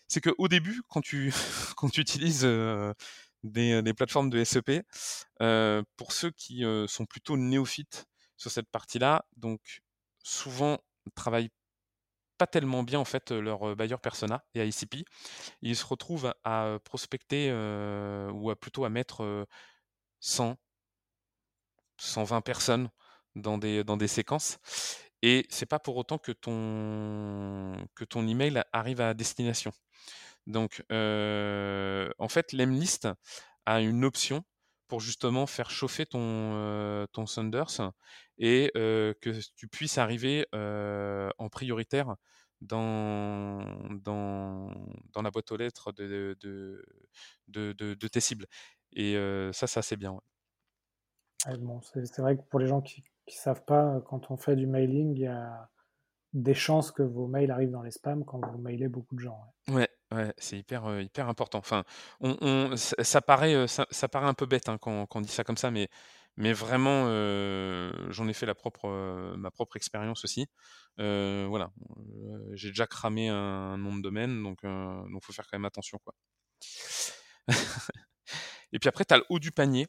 [0.08, 1.34] C'est qu'au début, quand tu,
[1.78, 2.94] quand tu utilises euh,
[3.44, 4.84] des, des, plateformes de SEP,
[5.98, 8.06] pour ceux qui sont plutôt néophytes
[8.38, 9.26] sur cette partie-là.
[9.36, 9.82] Donc,
[10.24, 10.78] souvent,
[11.16, 11.52] travaillent
[12.38, 15.06] pas tellement bien en fait leur buyer persona et ICP.
[15.62, 19.48] Ils se retrouvent à prospecter ou à plutôt à mettre
[20.20, 20.56] 100,
[22.02, 22.90] 120 personnes
[23.36, 24.58] dans des, séquences.
[25.22, 29.72] Et c'est pas pour autant que ton, que ton email arrive à destination.
[30.48, 33.08] Donc, en fait, l'Emlist
[33.66, 34.44] a une option
[34.88, 37.92] pour justement faire chauffer ton, ton Thunders
[38.40, 42.16] et que tu puisses arriver en prioritaire
[42.62, 43.60] dans,
[45.16, 48.48] la boîte aux lettres de tes cibles.
[48.94, 49.14] Et
[49.54, 50.20] ça, ça c'est bien.
[51.44, 55.16] C'est vrai que pour les gens qui ne savent pas, quand on fait du mailing,
[55.16, 55.70] il y a
[56.34, 59.54] des chances que vos mails arrivent dans les spams quand vous mailez beaucoup de gens.
[59.70, 61.60] Ouais, Ouais, c'est hyper, hyper important.
[61.60, 61.86] Enfin,
[62.20, 65.56] on, ça, paraît, ça, ça, paraît un peu bête hein, quand, on dit ça comme
[65.56, 65.88] ça, mais,
[66.36, 67.06] mais vraiment,
[68.10, 68.90] j'en ai fait la propre,
[69.38, 70.48] ma propre expérience aussi.
[70.98, 71.72] voilà,
[72.54, 76.14] j'ai déjà cramé un, nom de domaine, donc il faut faire quand même attention, quoi.
[78.74, 79.88] Et puis après, tu as le haut du panier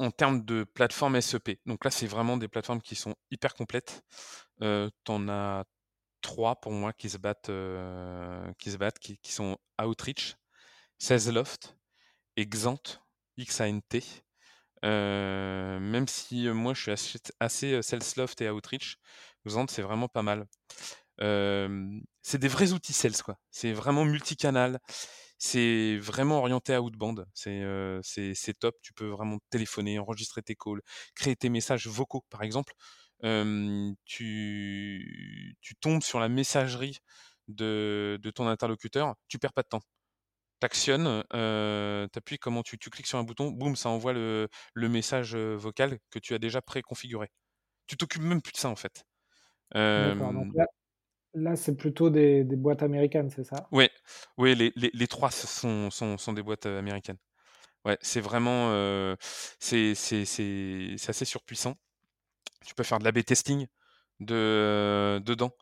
[0.00, 1.60] en termes de plateforme SEP.
[1.66, 4.02] Donc là, c'est vraiment des plateformes qui sont hyper complètes.
[4.62, 5.64] Euh, tu en as
[6.22, 10.36] trois pour moi qui se battent, euh, qui se battent, qui, sont Outreach,
[10.98, 11.76] Salesloft
[12.36, 13.02] et Xant,
[13.36, 14.02] X-A-N-T.
[14.86, 18.96] Euh, même si moi je suis assez, Salesloft et Outreach,
[19.46, 20.46] Xant c'est vraiment pas mal.
[22.22, 23.38] c'est des vrais outils sales quoi.
[23.50, 24.80] C'est vraiment multicanal.
[25.42, 27.26] C'est vraiment orienté à outbound.
[27.34, 27.62] C'est
[28.02, 28.76] c'est top.
[28.82, 30.82] Tu peux vraiment téléphoner, enregistrer tes calls,
[31.16, 32.74] créer tes messages vocaux par exemple
[34.04, 36.98] tu, tu tombes sur la messagerie
[37.48, 39.82] de, de, ton interlocuteur, tu perds pas de temps.
[40.60, 44.88] T'actionnes, euh, t'appuies comment tu, tu cliques sur un bouton, boum, ça envoie le, le
[44.88, 47.28] message vocal que tu as déjà préconfiguré.
[47.86, 49.04] Tu t'occupes même plus de ça en fait.
[49.74, 50.66] Donc là,
[51.34, 53.68] là c'est plutôt des, boîtes américaines, c'est ça?
[53.72, 53.88] Oui,
[54.38, 55.88] les, trois sont,
[56.32, 57.18] des boîtes américaines.
[57.84, 59.16] Ouais, c'est vraiment, euh,
[59.60, 61.76] assez surpuissant.
[62.66, 63.66] Tu peux faire de l'A-B testing
[64.20, 65.52] de, dedans.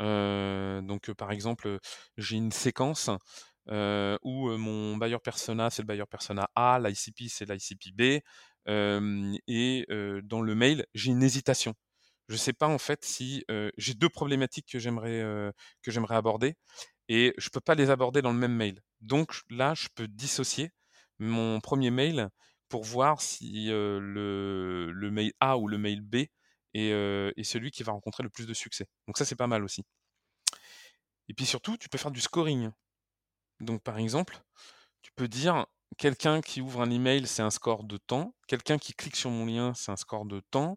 [0.00, 1.78] donc, par exemple,
[2.16, 3.10] j'ai une séquence
[3.68, 8.02] où mon buyer persona, c'est le buyer persona A, l'ICP, c'est l'ICP B.
[8.66, 9.86] et
[10.24, 11.74] dans le mail, j'ai une hésitation.
[12.28, 13.44] Je ne sais pas en fait si
[13.76, 16.54] j'ai deux problématiques que j'aimerais que j'aimerais aborder
[17.08, 18.80] et je peux pas les aborder dans le même mail.
[19.00, 20.70] Donc là, je peux dissocier
[21.18, 22.28] mon premier mail
[22.68, 26.24] pour voir si le, mail A ou le mail B
[26.74, 28.86] et, celui qui va rencontrer le plus de succès.
[29.06, 29.84] Donc ça, c'est pas mal aussi.
[31.28, 32.70] Et puis surtout, tu peux faire du scoring.
[33.60, 34.38] Donc par exemple,
[35.02, 35.66] tu peux dire
[35.98, 38.34] quelqu'un qui ouvre un email, c'est un score de temps.
[38.48, 40.76] Quelqu'un qui clique sur mon lien, c'est un score de temps,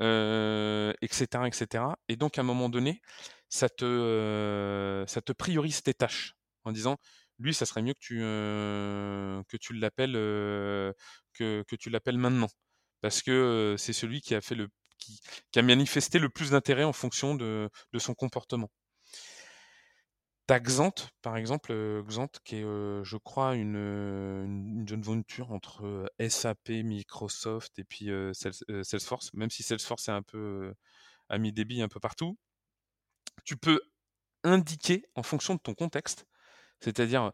[0.00, 1.84] etc., etc.
[2.08, 3.00] Et donc à un moment donné,
[3.48, 6.98] ça te, ça te priorise tes tâches en disant,
[7.38, 8.00] lui, ça serait mieux que
[9.58, 10.12] tu, l'appelles,
[11.34, 12.48] que, tu l'appelles maintenant,
[13.00, 18.70] parce que c'est celui qui, a manifesté le plus d'intérêt en fonction de, son comportement.
[20.46, 25.52] T'as Xant, par exemple, euh, Xant, qui est, euh, je crois, une, une, jeune venture
[25.52, 28.10] entre euh, SAP, Microsoft et puis
[28.82, 30.74] Salesforce, même si Salesforce est un peu
[31.30, 32.36] a mis débit un peu partout.
[33.44, 33.80] Tu peux
[34.44, 36.26] indiquer en fonction de ton contexte,
[36.80, 37.32] c'est-à-dire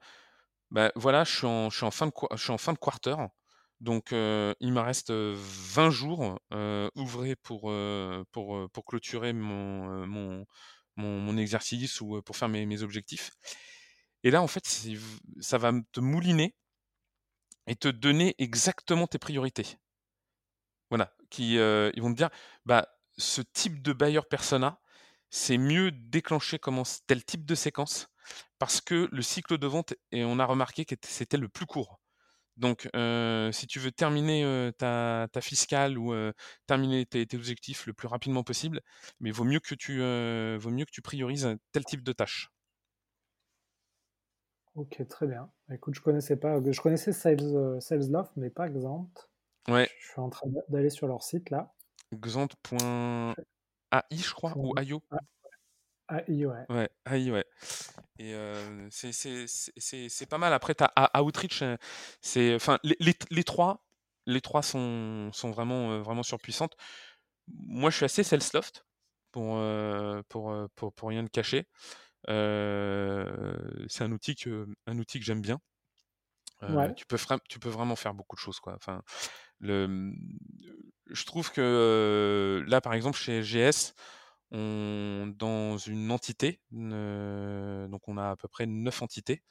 [0.95, 2.07] voilà, je suis en fin
[2.73, 3.17] de quarter,
[3.81, 6.39] donc il me reste, 20 jours,
[6.95, 7.73] ouvrés pour,
[8.87, 10.47] clôturer mon
[11.01, 13.31] mon exercice ou, pour faire mes objectifs
[14.23, 14.67] et là, en fait,
[15.41, 16.55] ça va te mouliner
[17.67, 19.79] et te donner exactement tes priorités.
[20.91, 22.31] Voilà, qui, ils vont te dire:
[22.67, 24.81] «Bah, ce type de buyer persona,
[25.31, 25.93] c'est mieux
[26.61, 28.09] comment tel type de séquence
[28.59, 32.00] parce que le cycle de vente et on a remarqué que c'était le plus court.
[32.61, 32.89] Donc,
[33.53, 36.15] si tu veux terminer, ta ta fiscale ou,
[36.67, 38.81] terminer tes tes objectifs le plus rapidement possible,
[39.19, 42.51] mais vaut mieux que tu, vaut mieux que tu priorises tel type de tâche.
[44.77, 45.51] OK, très bien.
[45.69, 49.11] Bah, écoute, je connaissais pas, je connaissais Sales, Salesloft, mais pas Xant.
[49.69, 49.89] Ouais.
[49.99, 51.73] Je suis en train d'aller sur leur site là.
[52.15, 53.35] Xant.ai,
[54.17, 55.03] je crois, ou .io?
[56.09, 56.67] AI, ouais.
[56.69, 57.45] Ouais, AI, ouais
[58.21, 60.53] et heu, c'est pas mal.
[60.53, 61.79] Après, tu as Outreach, heu,
[62.23, 63.87] c'est enfin les les les 3
[64.27, 66.77] les 3 sont sont vraiment, heu, vraiment surpuissantes.
[67.49, 68.87] Moi, je suis assez Salesloft
[69.33, 71.69] pour, heu, pour, pour pour rien te cacher.
[72.29, 75.61] C'est un outil que un outil que j'aime bien.
[76.69, 76.95] Ouais.
[76.97, 77.17] tu peux
[77.49, 78.75] tu peux vraiment faire beaucoup de choses, quoi.
[78.77, 79.03] Enfin,
[79.61, 80.13] le,
[81.11, 83.95] je trouve que, là, par exemple, chez SGS,
[84.53, 89.43] dans une entité, donc on a à peu près 9 entités,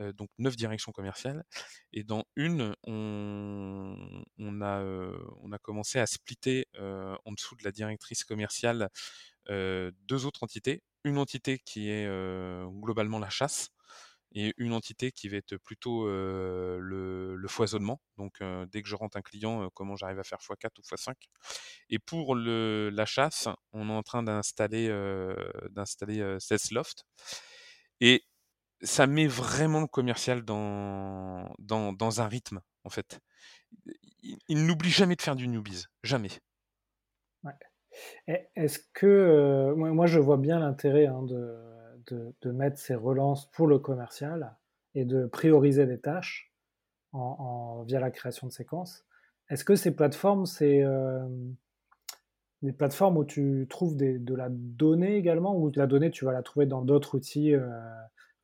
[0.00, 1.44] heu, donc 9 directions commerciales
[1.92, 7.64] et dans une, on a, heu, on a commencé à splitter, heu, en dessous de
[7.64, 8.88] la directrice commerciale,
[9.50, 10.82] heu, 2 autres entités.
[11.04, 12.06] Une entité qui est,
[12.82, 13.70] globalement la chasse
[14.32, 18.00] et une entité qui va être plutôt, le foisonnement.
[18.16, 21.14] Donc, dès que je rentre un client, comment j'arrive à faire x4 ou x5
[21.90, 24.88] et pour le la chasse, on est en train d'installer,
[25.70, 27.04] d'installer, Salesloft
[28.00, 28.24] et
[28.82, 33.20] ça met vraiment le commercial dans dans dans un rythme, en fait.
[34.22, 36.30] Il il n'oublie jamais de faire du newbies, jamais.
[38.28, 41.56] Et est-ce que, moi je vois bien l'intérêt, hein, de
[42.14, 44.56] de mettre ces relances pour le commercial
[44.94, 46.52] et de prioriser des tâches
[47.12, 49.06] via la création de séquences.
[49.48, 51.54] Est-ce que ces plateformes, c'est, hem,
[52.62, 56.32] des plateformes où tu trouves de la donnée également ou de la donnée, tu vas
[56.32, 57.70] la trouver dans d'autres outils, heu,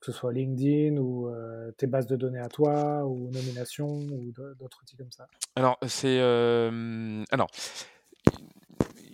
[0.00, 4.32] que ce soit LinkedIn ou, heu, tes bases de données à toi ou Nomination ou
[4.32, 5.26] d'au d'autres outils comme ça?
[5.56, 7.48] Alors c'est, alors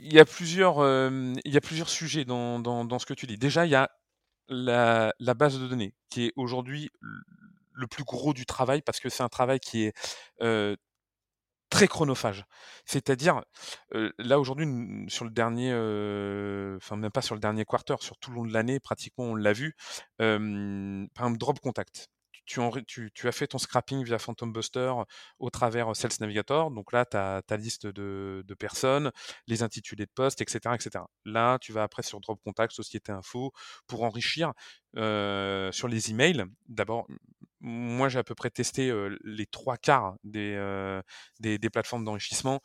[0.02, 3.36] il y a plusieurs, il y a plusieurs sujets dans dans ce que tu dis.
[3.36, 3.90] Déjà, il y a
[4.50, 6.90] la la base de données qui est aujourd'hui
[7.74, 9.94] le plus gros du travail parce que c'est un travail qui est,
[10.42, 10.76] heu,
[11.70, 12.44] très chronophage.
[12.86, 13.42] C'est-à-dire,
[13.94, 14.66] heu, là aujourd'hui
[15.08, 18.46] sur le dernier, heu, enfin même pas sur le dernier quarter, sur tout le long
[18.46, 19.76] de l'année pratiquement on l'a vu,
[20.20, 22.08] hem, par exemple Drop Contact.
[22.50, 24.92] Tu as fait ton scrapping via Phantom Buster
[25.38, 29.12] au travers Sales Navigator, donc là tu as ta liste de personnes,
[29.46, 31.08] les intitulés de poste et cetera et cetera.
[31.24, 33.52] Là, tu vas après sur Drop Contact, Société Info
[33.86, 34.52] pour enrichir,
[34.94, 36.44] sur les emails.
[36.68, 37.06] D'abord,
[37.60, 38.92] moi j'ai à peu près testé,
[39.24, 41.02] les 3/4 des, heu,
[41.38, 42.60] des des plateformes d'enrichissement.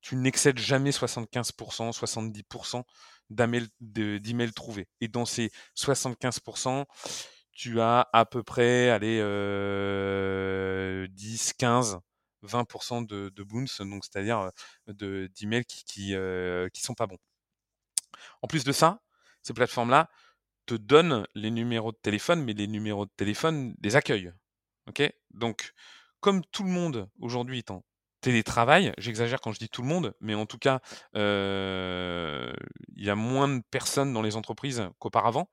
[0.00, 2.84] Tu n'excèdes jamais 75-70
[3.30, 6.40] d'amails de d'emails trouvés et dans ces 75
[7.54, 14.50] tu as à peu près, allez, heu, 10-15-20 de de bounce, donc c'est-à-dire,
[14.88, 17.18] de d'emails qui qui, heu, qui sont pas bons.
[18.42, 19.00] En plus de ça,
[19.42, 20.08] ces plateformes-là
[20.66, 24.32] te donnent les numéros de téléphone, mais les numéros de téléphone des accueils.
[24.88, 25.02] OK?
[25.32, 25.72] Donc
[26.20, 27.84] comme tout le monde aujourd'hui est en
[28.22, 30.80] télétravail, j'exagère quand je dis tout le monde, mais en tout cas,
[31.16, 32.52] heu,
[32.96, 35.48] il y a moins de personnes dans les entreprises qu'auparavant.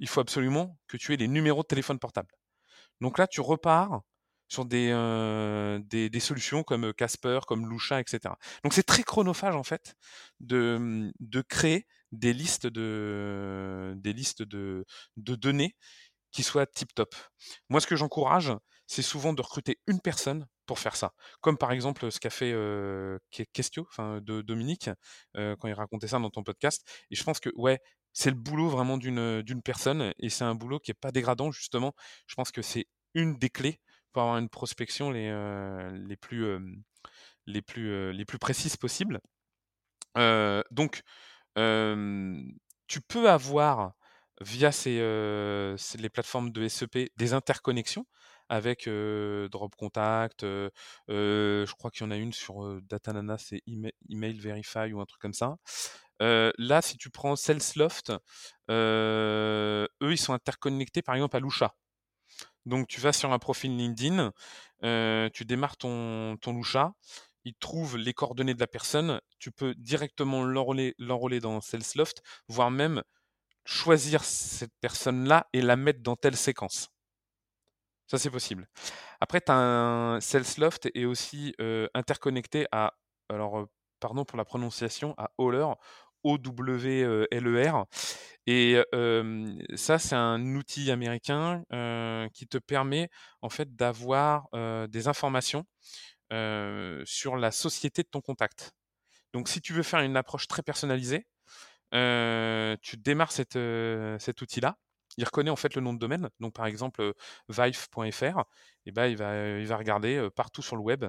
[0.00, 2.28] Il faut absolument que tu aies les numéros de téléphone portable.
[3.00, 4.02] Donc là, tu repars
[4.48, 4.92] sur des,
[5.90, 8.38] des solutions comme, Casper, comme Lusha et cetera.
[8.62, 9.94] Donc c'est très chronophage en fait
[10.40, 13.96] de, mmh, créer des listes de
[15.16, 15.74] données
[16.30, 17.14] qui soient tip top.
[17.68, 18.52] Moi, ce que j'encourage,
[18.86, 21.12] c'est souvent de recruter une personne pour faire ça.
[21.40, 22.52] Comme par exemple, ce qu'a fait,
[23.88, 24.90] enfin de Dominique,
[25.36, 27.80] heu, quand il racontait ça dans ton podcast et je pense que ouais,
[28.18, 31.94] c'est le boulot vraiment d'une, personne et c'est un boulot qui est pas dégradant justement.
[32.26, 33.78] Je pense que c'est une des clés
[34.12, 36.46] pour avoir une prospection les, heu, les plus,
[37.44, 39.20] les plus, les plus précises possibles.
[40.16, 41.02] Donc,
[41.56, 43.92] tu peux avoir
[44.40, 44.96] via ces,
[45.98, 48.06] les plateformes de SEP des interconnexions
[48.48, 54.38] avec, Drop Contact, je crois qu'il y en a une sur, Datanana, c'est Ema Email
[54.38, 55.58] Verify ou un truc comme ça.
[56.20, 58.12] Là, si tu prends Salesloft,
[58.70, 61.74] eux, ils sont interconnectés par exemple à Lusha.
[62.64, 64.32] Donc tu vas sur un profil LinkedIn,
[65.30, 66.92] tu démarres ton ton Lusha,
[67.44, 73.02] il trouve les coordonnées de la personne, tu peux directement l'enrôler dans Salesloft, voire même
[73.64, 76.88] choisir cette personne-là et la mettre dans telle séquence.
[78.08, 78.68] Ça, c'est possible.
[79.20, 81.54] Après, tu as un Salesloft est aussi
[81.94, 82.94] interconnecté à,
[83.28, 83.66] alors,
[84.00, 85.66] pardon pour la prononciation, à Oler,
[86.26, 87.86] O-W-L-E-R.
[88.46, 88.80] Et
[89.74, 91.62] ça, c'est un outil américain
[92.34, 93.08] qui te permet
[93.42, 94.48] en fait d'avoir
[94.88, 95.64] des informations
[96.30, 98.72] sur la société de ton contact.
[99.32, 101.26] Donc, si tu veux faire une approche très personnalisée,
[101.92, 103.56] tu démarres cet
[104.42, 104.76] outil-là
[105.18, 106.28] il reconnaît en fait le nom de domaine.
[106.40, 107.14] Donc par exemple
[107.48, 108.44] vive.fr,
[108.84, 111.06] et ben, il, va, il va regarder partout sur le web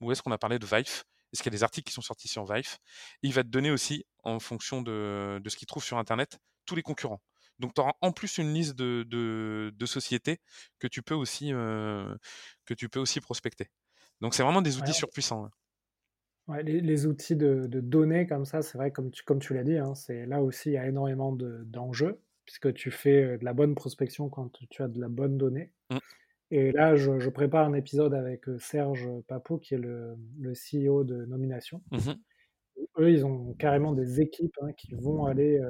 [0.00, 1.04] où est-ce qu'on a parlé de Vive.
[1.34, 2.78] Est-ce qu'il y a des articles qui sont sortis sur Vive
[3.24, 6.82] Il va te donner aussi, en fonction de, ce qu'il trouve sur Internet, tous les
[6.82, 7.20] concurrents.
[7.58, 10.38] Donc tu auras en plus une liste de, sociétés
[10.78, 13.68] que tu peux aussi, que tu peux aussi prospecter.
[14.20, 15.50] Donc c'est vraiment des outils surpuissants.
[16.62, 19.96] les, outils de, données comme ça, c'est vrai, comme tu, comme tu l'as dit, hein,
[19.96, 24.28] c'est là aussi il y a énormément d'enjeux puisque tu fais de la bonne prospection
[24.28, 25.72] quand tu as de la bonne donnée.
[25.90, 25.98] Mmh.
[26.56, 31.24] Et là, je, prépare un épisode avec Serge Papot, qui est le, le CEO de
[31.24, 31.82] Nomination.
[31.90, 32.12] Mmh
[32.98, 35.60] eux, ils ont carrément des équipes hein, qui vont aller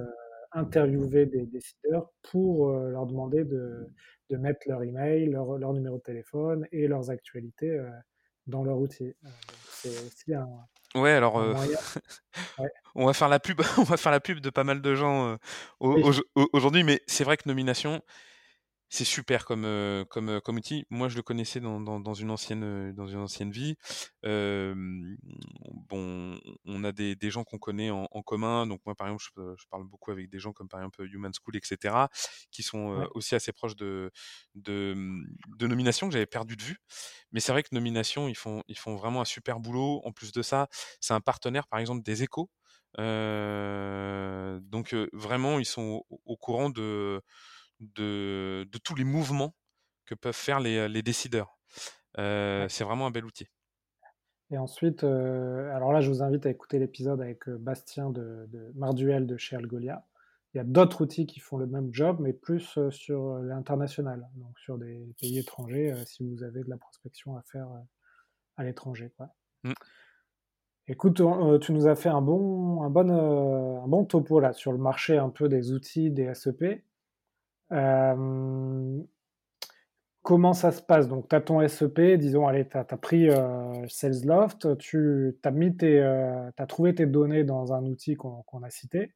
[0.52, 3.88] interviewer des décideurs pour leur demander de,
[4.30, 7.78] de, mettre leur email, leur, leur, numéro de téléphone et leurs actualités
[8.46, 9.14] dans leur outil.
[9.68, 10.48] c'est aussi un,
[10.94, 11.36] Ouais, alors
[12.94, 15.38] on va faire la pub, on va faire la pub de pas mal de gens
[15.80, 18.02] aujourd'hui, mais c'est vrai que nomination,
[18.94, 19.66] c'est super comme,
[20.08, 20.86] comme, comme outil.
[20.88, 23.76] Moi, je le connaissais dans, dans, une, ancienne, dans une ancienne vie.
[24.22, 28.68] bon, on a des, des gens qu'on connaît en, commun.
[28.68, 29.24] Donc, moi, par exemple,
[29.58, 32.06] je, parle beaucoup avec des gens comme par exemple Human School, etc.,
[32.52, 34.12] qui sont aussi assez proches de,
[34.54, 34.94] de,
[35.58, 36.78] de nomination que j'avais perdu de vue.
[37.32, 40.02] Mais c'est vrai que nomination, ils font, ils font vraiment un super boulot.
[40.04, 40.68] En plus de ça,
[41.00, 42.48] c'est un partenaire, par exemple, des échos.
[42.96, 47.20] donc, vraiment, ils sont au courant de
[47.80, 49.54] de, tous les mouvements
[50.06, 51.58] que peuvent faire les, décideurs.
[52.16, 53.46] C'est vraiment un bel outil.
[54.50, 59.36] Et ensuite, alors là, je vous invite à écouter l'épisode avec Bastien de, Marduel de
[59.36, 60.06] chez Algolia.
[60.52, 64.56] Il y a d'autres outils qui font le même job, mais plus sur l'international, donc
[64.60, 67.68] sur des pays étrangers, si vous avez de la prospection à faire
[68.56, 69.12] à l'étranger.
[69.64, 69.72] Mmh.
[70.86, 71.22] Écoute,
[71.60, 75.16] tu nous as fait un bon, un, bon, un bon topo là sur le marché
[75.16, 76.84] un peu des outils des SEP.
[77.72, 79.00] Euh,
[80.22, 81.08] comment ça se passe?
[81.08, 85.76] Donc, tu as ton SEP, disons, allez, tu as, pris euh, SalesLoft, tu as, mis
[85.76, 89.12] tes, euh, as trouvé tes données dans un outil qu'on a cité,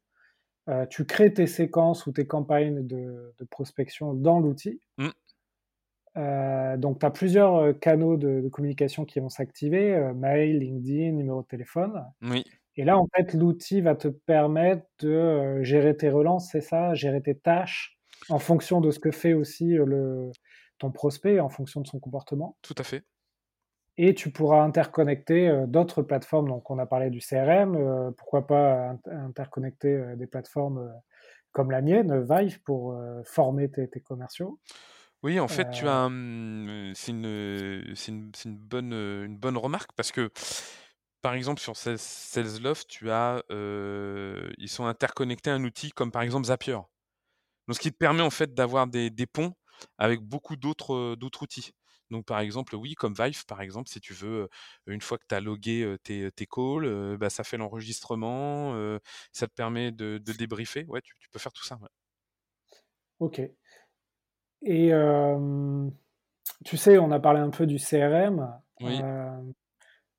[0.91, 4.81] tu crées tes séquences ou tes campagnes de, prospection dans l'outil.
[4.99, 6.77] Mmh.
[6.77, 11.47] donc, tu as plusieurs canaux de, de communication qui vont s'activer, mail, LinkedIn, numéro de
[11.47, 12.05] téléphone.
[12.21, 12.45] Oui.
[12.77, 17.21] Et là, en fait, l'outil va te permettre de gérer tes relances, c'est ça, gérer
[17.21, 17.98] tes tâches,
[18.29, 20.31] en fonction de ce que fait aussi le,
[20.79, 22.57] ton prospect, en fonction de son comportement.
[22.63, 23.05] Tout à fait.
[23.97, 26.49] Et tu pourras interconnecter d'autres plateformes.
[26.49, 28.15] Donc, on a parlé du CRM.
[28.17, 30.89] pourquoi pas interconnecter des plateformes
[31.51, 34.61] comme la mienne, Vive, pour former tes, commerciaux.
[35.25, 36.09] Oui, en fait, tu as,
[36.95, 40.31] c'est une, une, une, bonne, une bonne remarque parce que,
[41.21, 46.47] par exemple, sur SalesLoft, tu as, ils sont interconnectés à un outil comme par exemple
[46.47, 46.79] Zapier.
[47.69, 49.53] Donc, ce qui te permet en fait d'avoir des, ponts
[49.99, 51.73] avec beaucoup d'autres outils.
[52.11, 54.49] Donc, par exemple, oui, comme Vive, par exemple, si tu veux,
[54.87, 58.73] une fois que tu as logué tes, tes calls, bah, ça fait l'enregistrement,
[59.33, 60.87] ça te permet de, de débriefer.
[60.89, 61.79] Ouais, tu, peux faire tout ça.
[63.21, 63.43] Ok.
[64.63, 64.93] Et
[66.65, 68.59] tu sais, on a parlé un peu du CRM.
[68.81, 68.99] Oui.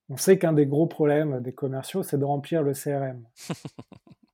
[0.10, 3.26] on sait qu'un des gros problèmes des commerciaux, c'est de remplir le CRM.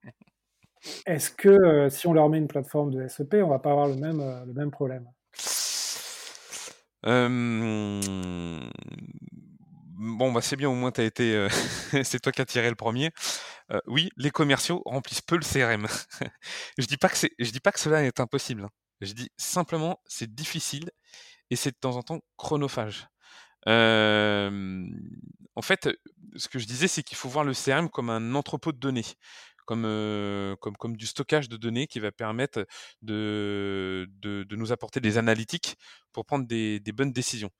[1.06, 3.88] Est-ce que euh, si on leur met une plateforme de SEP, on va pas avoir
[3.88, 5.08] le même, euh, problème?
[9.98, 11.50] Bon, bah c'est bien, au moins été, euh,
[12.04, 13.12] c'est toi qui as tiré le premier.
[13.88, 15.88] oui, les commerciaux remplissent peu le CRM.
[16.78, 16.98] je dis
[17.52, 18.64] dis pas que cela est impossible.
[18.64, 18.70] Hein.
[19.02, 20.90] Je dis simplement c'est difficile
[21.50, 23.08] et c'est de temps en temps chronophage.
[23.68, 25.90] en fait,
[26.36, 29.06] ce que je disais, c'est qu'il faut voir le CRM comme un entrepôt de données
[29.66, 30.56] comme,
[30.96, 32.66] du stockage de données qui va permettre
[33.02, 34.08] de,
[34.52, 35.76] nous apporter des analytiques
[36.12, 37.52] pour prendre des, des bonnes décisions.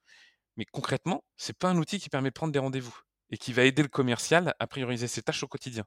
[0.58, 2.98] Mais concrètement, c'est pas un outil qui permet de prendre des rendez-vous
[3.30, 5.84] et qui va aider le commercial à prioriser ses tâches au quotidien.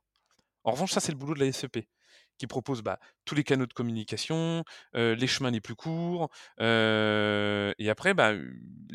[0.64, 1.86] En revanche, ça, c'est le boulot de la SEP,
[2.38, 4.64] qui propose bah, tous les canaux de communication,
[4.94, 6.30] les chemins les plus courts,
[6.60, 8.32] et après, bah,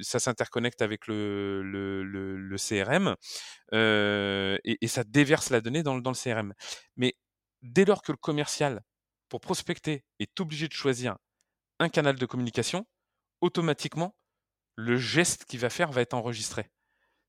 [0.01, 3.15] ça s'interconnecte avec le, CRM,
[3.73, 6.53] et, ça déverse la donnée dans le CRM.
[6.97, 7.15] Mais
[7.61, 8.81] dès lors que le commercial,
[9.29, 11.17] pour prospecter, est obligé de choisir
[11.79, 12.85] un canal de communication,
[13.41, 14.15] automatiquement,
[14.75, 16.69] le geste qu'il va faire va être enregistré.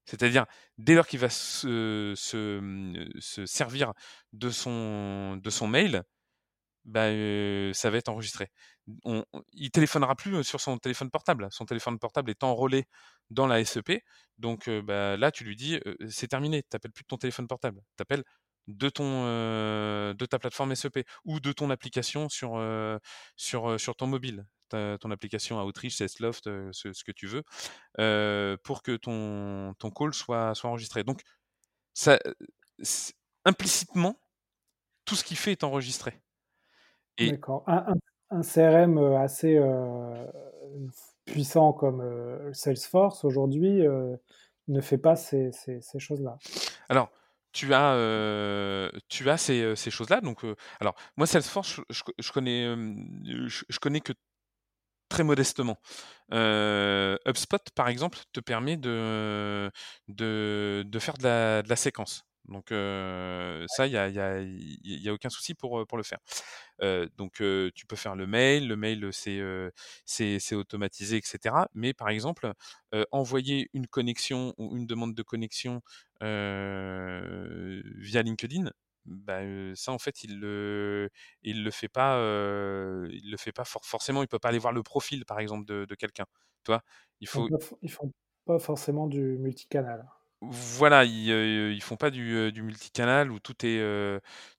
[0.06, 0.46] C'est-à-dire,
[0.78, 3.92] dès lors qu'il va se, se, servir
[4.32, 6.02] de son, mail,
[6.84, 7.08] bah,
[7.72, 8.50] ça va être enregistré.
[9.04, 11.48] On, il téléphonera plus sur son téléphone portable.
[11.50, 12.84] Son téléphone portable est enrôlé
[13.30, 14.02] dans la SEP.
[14.38, 17.80] Donc bah, là, tu lui dis, c'est terminé, tu n'appelles plus de ton téléphone portable.
[17.96, 18.24] Tu appelles
[18.68, 22.60] de, ta plateforme SEP ou de ton application sur
[23.96, 24.46] ton mobile
[25.00, 27.42] ton application Outreach, Salesloft, ce, ce que tu veux,
[28.62, 31.04] pour que ton, ton call soit, soit enregistré.
[31.04, 31.22] Donc,
[31.94, 32.18] ça,
[33.44, 34.18] implicitement,
[35.04, 36.20] tout ce qu'il fait est enregistré.
[37.18, 37.64] D'accord.
[37.66, 37.94] Un,
[38.42, 39.60] CRM assez
[41.24, 43.84] puissant comme Salesforce aujourd'hui
[44.66, 46.38] ne fait pas ces, ces, choses-là.
[46.88, 47.10] Alors,
[47.52, 50.20] tu as, tu as ces, ces choses-là.
[50.20, 50.44] Donc,
[50.80, 52.64] alors, moi, Salesforce, je, je connais,
[53.46, 54.12] je, connais que
[55.14, 55.78] très modestement.
[56.32, 59.70] HubSpot, par exemple, te permet de,
[60.08, 62.24] de, faire de la, séquence.
[62.46, 66.18] Donc ça, il n'y a, y a, aucun souci pour, le faire.
[67.16, 71.54] donc tu peux faire le mail, le mail c'est automatisé, etc.
[71.74, 72.52] Mais par exemple,
[73.12, 75.80] envoyer une connexion ou une demande de connexion
[76.20, 78.70] via LinkedIn,
[79.06, 79.40] bah,
[79.74, 81.10] ça en fait il le
[81.42, 82.18] il le fait pas
[83.10, 85.84] il le fait pas forcément il peut pas aller voir le profil par exemple de,
[85.84, 86.26] de quelqu'un
[86.64, 86.82] toi
[87.20, 87.48] il faut
[87.82, 88.12] ils font
[88.44, 90.06] pas forcément du multicanal.
[90.40, 93.80] Voilà ils, ils font pas du, du, multicanal où tout est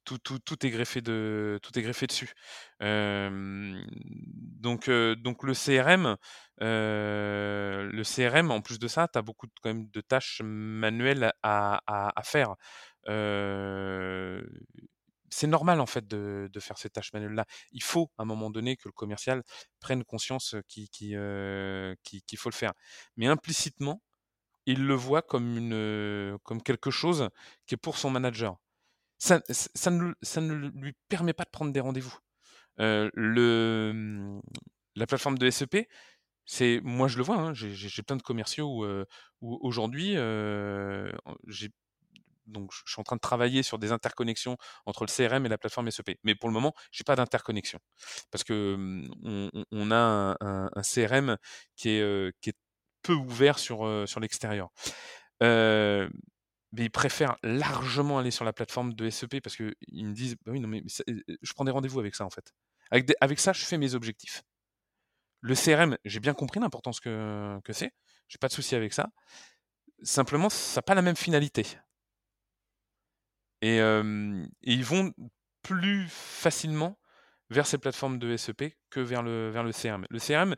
[0.03, 2.33] tout, tout, tout, est greffé de tout est greffé dessus.
[2.79, 6.17] Donc donc le CRM
[6.59, 11.31] le CRM en plus de ça tu as beaucoup de, quand même de tâches manuelles
[11.43, 12.55] à, à, à faire
[15.35, 17.45] c'est normal en fait de, faire ces tâches manuelles-là.
[17.71, 19.43] Il faut à un moment donné que le commercial
[19.79, 22.73] prenne conscience qu'il qui, faut le faire.
[23.17, 24.01] Mais implicitement,
[24.65, 27.29] il le voit comme, quelque chose
[27.65, 28.57] qui est pour son manager.
[29.17, 29.41] Ça,
[29.91, 32.17] ne, lui permet pas de prendre des rendez-vous.
[32.77, 34.39] mmh,
[34.95, 35.87] la plateforme de SEP,
[36.83, 38.85] moi je le vois, hein, j'ai plein de commerciaux
[39.41, 40.13] où aujourd'hui
[41.47, 41.69] j'ai
[42.45, 45.57] donc je suis en train de travailler sur des interconnexions entre le CRM et la
[45.57, 46.17] plateforme SEP.
[46.23, 47.79] Mais pour le moment, j'ai pas d'interconnexion
[48.31, 51.37] parce que mmh, on, a un, CRM
[51.75, 52.57] qui est, qui est
[53.01, 54.69] peu ouvert sur, sur l'extérieur.
[55.41, 56.07] mais
[56.77, 59.75] ils préfèrent largement aller sur la plateforme de SEP parce qu'ils
[60.07, 62.53] me disent bah oui non mais je prends des rendez-vous avec ça en fait.
[62.91, 64.43] Avec, avec ça, je fais mes objectifs.
[65.41, 67.91] Le CRM, j'ai bien compris l'importance que, que c'est.
[68.27, 69.09] J'ai pas de souci avec ça.
[70.03, 71.65] Simplement, ça n'a pas la même finalité.
[73.61, 73.79] Et,
[74.63, 75.13] ils vont
[75.61, 76.99] plus facilement
[77.49, 80.05] vers ces plateformes de SEP que vers le, vers le CRM.
[80.09, 80.55] Le CRM,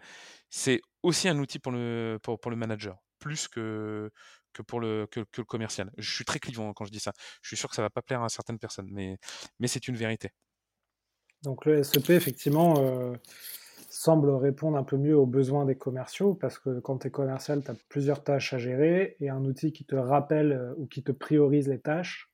[0.50, 4.10] c'est aussi un outil pour le, pour, pour le manager, plus que,
[4.54, 5.92] que pour le, que, le commercial.
[5.98, 7.14] Je suis très clivant quand je dis ça.
[7.42, 9.18] Je suis sûr que ça ne va pas plaire à certaines personnes, mais,
[9.60, 10.30] mais c'est une vérité.
[11.44, 13.14] Donc le SEP, effectivement,
[13.90, 17.64] semble répondre un peu mieux aux besoins des commerciaux, parce que quand tu es commercial,
[17.64, 21.12] tu as plusieurs tâches à gérer, et un outil qui te rappelle ou qui te
[21.12, 22.32] priorise les tâches,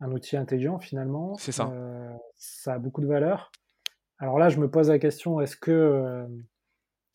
[0.00, 1.36] un outil intelligent finalement.
[1.38, 1.70] C'est ça.
[1.72, 3.52] Euh, ça a beaucoup de valeur.
[4.18, 6.26] Alors là, je me pose la question est-ce que euh,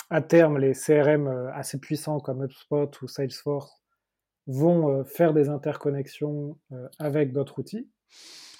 [0.10, 3.82] à terme, les CRM euh, assez puissants comme HubSpot ou Salesforce
[4.48, 6.60] vont faire des interconnexions
[7.00, 7.90] avec d'autres outils,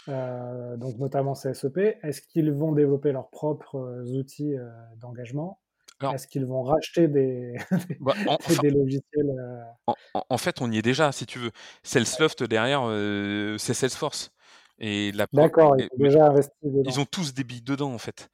[0.08, 4.56] donc notamment CSEP Est-ce qu'ils vont développer leurs propres outils
[4.96, 5.60] d'engagement?
[6.04, 7.56] Est-ce qu'ils vont racheter des,
[8.00, 8.14] bah,
[8.62, 9.94] des logiciels euh?
[10.14, 11.52] en, fait, on y est déjà, si tu veux.
[11.84, 14.32] Salesloft derrière, euh, c'est Salesforce.
[14.78, 16.92] Et D'accord, ils ont déjà investi dedans.
[16.92, 18.30] Ils ont tous des billes dedans, en fait.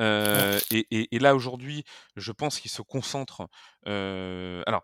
[0.00, 1.84] Euh, et, et, là, aujourd'hui,
[2.16, 3.48] je pense qu'ils se concentrent.
[3.86, 4.82] alors,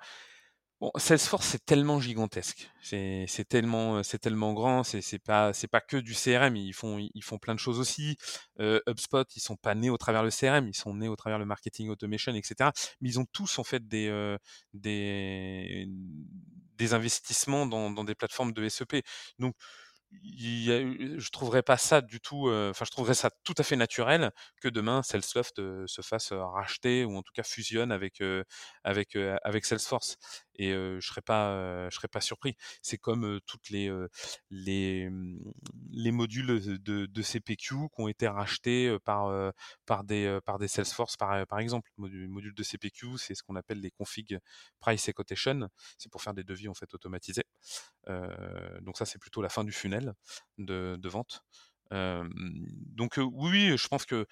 [0.81, 2.71] Bon, Salesforce, c'est tellement gigantesque.
[2.81, 4.83] C'est tellement, c'est tellement grand.
[4.83, 6.57] C'est pas, c'est pas que du CRM.
[6.57, 8.17] Ils font, ils font plein de choses aussi.
[8.61, 10.69] Euh, HubSpot, ils sont pas nés au travers le CRM.
[10.69, 12.71] Ils sont nés au travers le marketing automation, etc.
[13.03, 14.39] Mais ils ont tous en fait des, euh,
[14.73, 15.87] des,
[16.79, 19.05] des investissements dans, dans des plateformes de SEP.
[19.39, 19.55] Donc
[20.13, 24.69] je trouverais pas ça du tout, enfin je trouverais ça tout à fait naturel que
[24.69, 25.57] demain Salesloft
[25.87, 28.23] se fasse racheter ou en tout cas fusionne avec
[28.85, 30.17] avec Salesforce.
[30.57, 32.57] et je serais pas je serais pas surpris.
[32.83, 35.39] C'est comme toutes les mmh,
[35.93, 39.53] les modules de, CPQ qui ont été rachetés par
[39.87, 41.91] par des par des Salesforce par par exemple.
[41.97, 44.39] Module, module de CPQ, c'est ce qu'on appelle les config
[44.81, 45.69] price et quotation.
[45.99, 47.45] C'est pour faire des devis en fait automatisés.
[48.07, 50.15] Donc ça c'est plutôt la fin du funnel
[50.59, 51.45] de, de vente.
[51.91, 54.27] donc oui, je pense que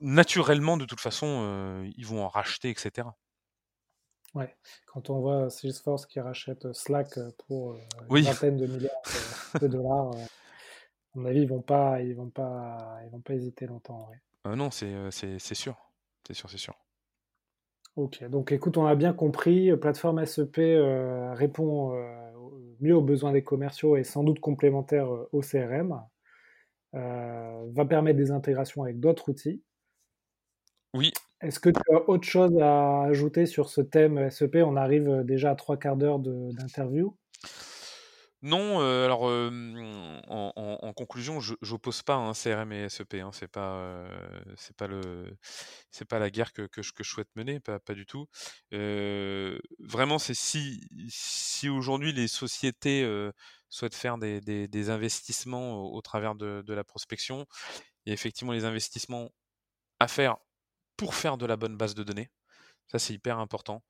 [0.00, 3.08] naturellement, de toute façon, ils vont en racheter, etc.
[4.34, 4.54] Ouais,
[4.86, 7.78] quand on voit Salesforce qui rachète Slack pour
[8.10, 8.92] une vingtaine de milliards
[9.60, 13.66] de, dollars, à mon avis, ils vont pas, ils vont pas, ils vont pas hésiter
[13.66, 14.10] longtemps.
[14.44, 15.76] non, c'est sûr,
[16.26, 16.74] c'est sûr, c'est sûr.
[17.94, 20.56] Ok, donc écoute, on a bien compris, plateforme SEP
[21.32, 21.96] répond
[22.80, 26.00] mieux aux besoins des commerciaux et sans doute complémentaire au CRM,
[26.92, 29.62] va permettre des intégrations avec d'autres outils.
[30.94, 31.12] Oui.
[31.42, 35.50] Est-ce que tu as autre chose à ajouter sur ce thème SEP On arrive déjà
[35.50, 37.14] à trois quarts d'heure d'interview.
[38.42, 39.22] Non, alors
[40.28, 43.14] en, conclusion, je n'oppose pas un CRM et SEP.
[43.14, 44.06] Hein, pas
[44.56, 44.76] c'est
[46.04, 48.26] pas la guerre que, je, souhaite mener, pas, du tout.
[48.70, 53.04] vraiment, c'est si aujourd'hui les sociétés
[53.68, 57.46] souhaitent faire des, investissements au, travers de, la prospection,
[58.04, 59.30] il y a effectivement les investissements
[59.98, 60.36] à faire
[60.96, 62.30] pour faire de la bonne base de données.
[62.88, 63.82] Ça, c'est hyper important.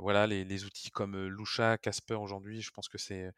[0.00, 3.30] Voilà, les, outils comme Lusha, Casper aujourd'hui, je pense que c'est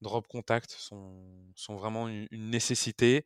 [0.00, 1.22] Drop Contact sont,
[1.54, 3.24] sont vraiment une, nécessité.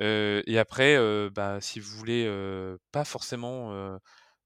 [0.00, 0.98] et après,
[1.30, 2.28] bah, si vous voulez
[2.92, 3.98] pas forcément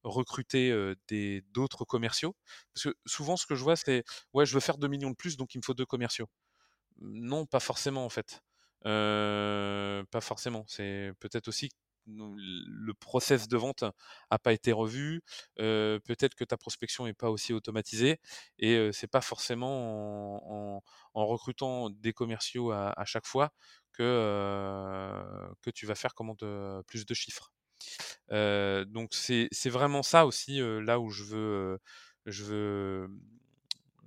[0.04, 2.34] recruter des d'autres commerciaux,
[2.74, 5.16] parce que souvent ce que je vois, c'est ouais, je veux faire 2 millions de
[5.16, 6.28] plus, donc il me faut deux commerciaux.
[7.00, 8.42] Non, pas forcément en fait.
[8.82, 10.64] pas forcément.
[10.68, 11.70] C'est peut-être aussi
[12.06, 13.82] le process de vente
[14.30, 15.22] n'a pas été revu,
[15.56, 18.18] peut-être que ta prospection n'est pas aussi automatisée,
[18.58, 20.76] et c'est pas forcément
[21.14, 23.50] en, recrutant des commerciaux à, chaque fois
[23.92, 24.02] que,
[25.62, 26.14] que tu vas faire
[26.86, 27.52] plus de chiffres.
[28.30, 31.78] donc c'est vraiment ça aussi là où je veux,
[32.26, 33.08] je veux,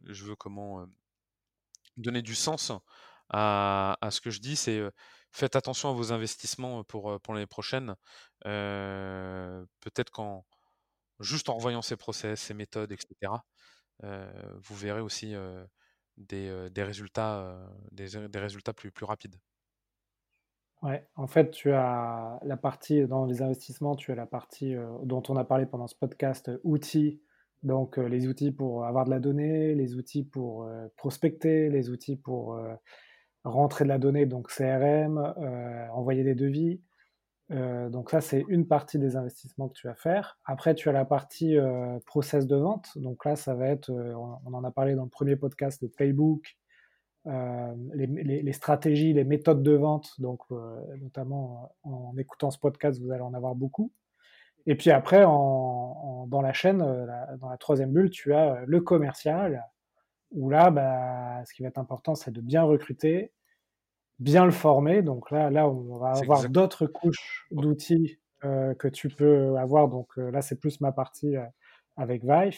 [0.06, 0.86] je veux comment
[1.98, 2.72] donner du sens
[3.30, 4.84] à, à ce que je dis, c'est
[5.36, 7.96] faites attention à vos investissements pour, pour l'année prochaine.
[8.44, 10.46] Peut-être qu'en
[11.20, 13.32] juste en revoyant ces process, ces méthodes, etc.,
[14.02, 15.34] vous verrez aussi
[16.18, 17.58] des, des, résultats,
[17.92, 19.36] des, des, résultats plus, plus rapides.
[20.82, 25.24] Ouais, en fait, tu as la partie dans les investissements, tu as la partie dont
[25.30, 27.22] on a parlé pendant ce podcast, outils.
[27.64, 32.60] Donc, les outils pour avoir de la donnée, les outils pour prospecter, les outils pour
[33.46, 36.82] rentrer de la donnée, donc CRM, euh, envoyer des devis.
[37.52, 40.39] Euh, donc ça, c'est une partie des investissements que tu vas faire.
[40.46, 42.89] Après, tu as la partie euh, process de vente.
[42.98, 46.58] Donc là, ça va être, on, en a parlé dans le premier podcast, le playbook,
[47.26, 50.20] les, stratégies, les méthodes de vente.
[50.20, 50.41] Donc
[51.02, 53.91] notamment en, écoutant ce podcast, vous allez en avoir beaucoup.
[54.68, 59.64] Et puis après, dans la chaîne, dans la troisième bulle, tu as le commercial,
[60.32, 63.32] où là, bah, ce qui va être important, c'est de bien recruter,
[64.20, 65.02] bien le former.
[65.02, 69.88] Donc là, là on va avoir d'autres couches d'outils euh, que tu peux avoir.
[69.88, 71.46] Donc euh, là, c'est plus ma partie euh,
[71.98, 72.58] avec Vive.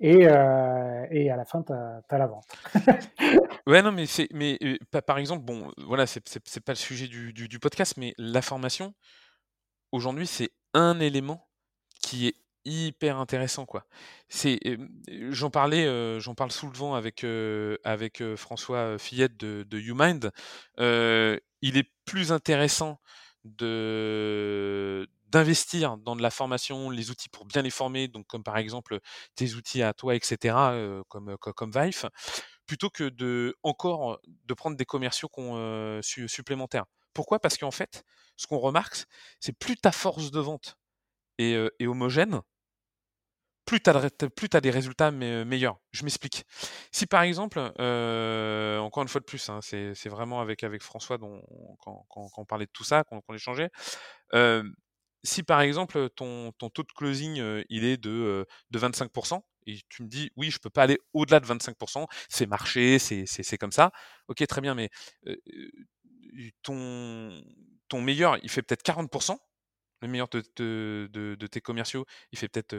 [0.00, 2.48] Et, et, à la fin, tu as, la vente.
[3.68, 4.58] ouais, non, mais, mais
[5.06, 6.20] par exemple, bon, voilà, c'est,
[6.64, 8.92] pas le sujet du, du, du podcast, mais la formation,
[9.92, 11.48] aujourd'hui, c'est un élément
[12.02, 12.34] qui est
[12.64, 13.86] hyper intéressant quoi.
[14.28, 14.58] C'est
[15.30, 17.24] j'en parlais, j'en parle souvent avec
[17.84, 20.30] avec François Fillette de, de YouMind.
[20.78, 23.00] il est plus intéressant
[23.44, 28.56] de d'investir dans de la formation, les outils pour bien les former, donc comme par
[28.56, 29.00] exemple
[29.34, 30.56] tes outils à toi, etc.
[31.08, 32.08] comme comme Vive,
[32.66, 35.28] plutôt que de encore de prendre des commerciaux
[36.02, 36.84] supplémentaires.
[37.12, 37.38] Pourquoi?
[37.40, 38.04] Parce qu'en fait,
[38.36, 39.04] ce qu'on remarque,
[39.40, 40.76] c'est plus ta force de vente
[41.38, 42.40] est, est homogène,
[43.64, 45.78] plus tu as, des résultats meilleurs.
[45.92, 46.44] Je m'explique.
[46.92, 51.42] Si par exemple, encore une fois de plus, hein, c'est vraiment avec, François dont,
[51.80, 52.06] quand,
[52.36, 53.70] on parlait de tout ça, qu'on échangeait,
[55.22, 60.08] si par exemple ton, taux de closing il est de, de 25%, et tu me
[60.08, 63.90] dis oui, je peux pas aller au-delà de 25%, c'est marché, c'est comme ça,
[64.28, 64.90] ok, très bien, mais
[66.62, 69.38] ton meilleur, il fait peut-être 40%,
[70.06, 72.74] le meilleur de, tes commerciaux, il fait peut-être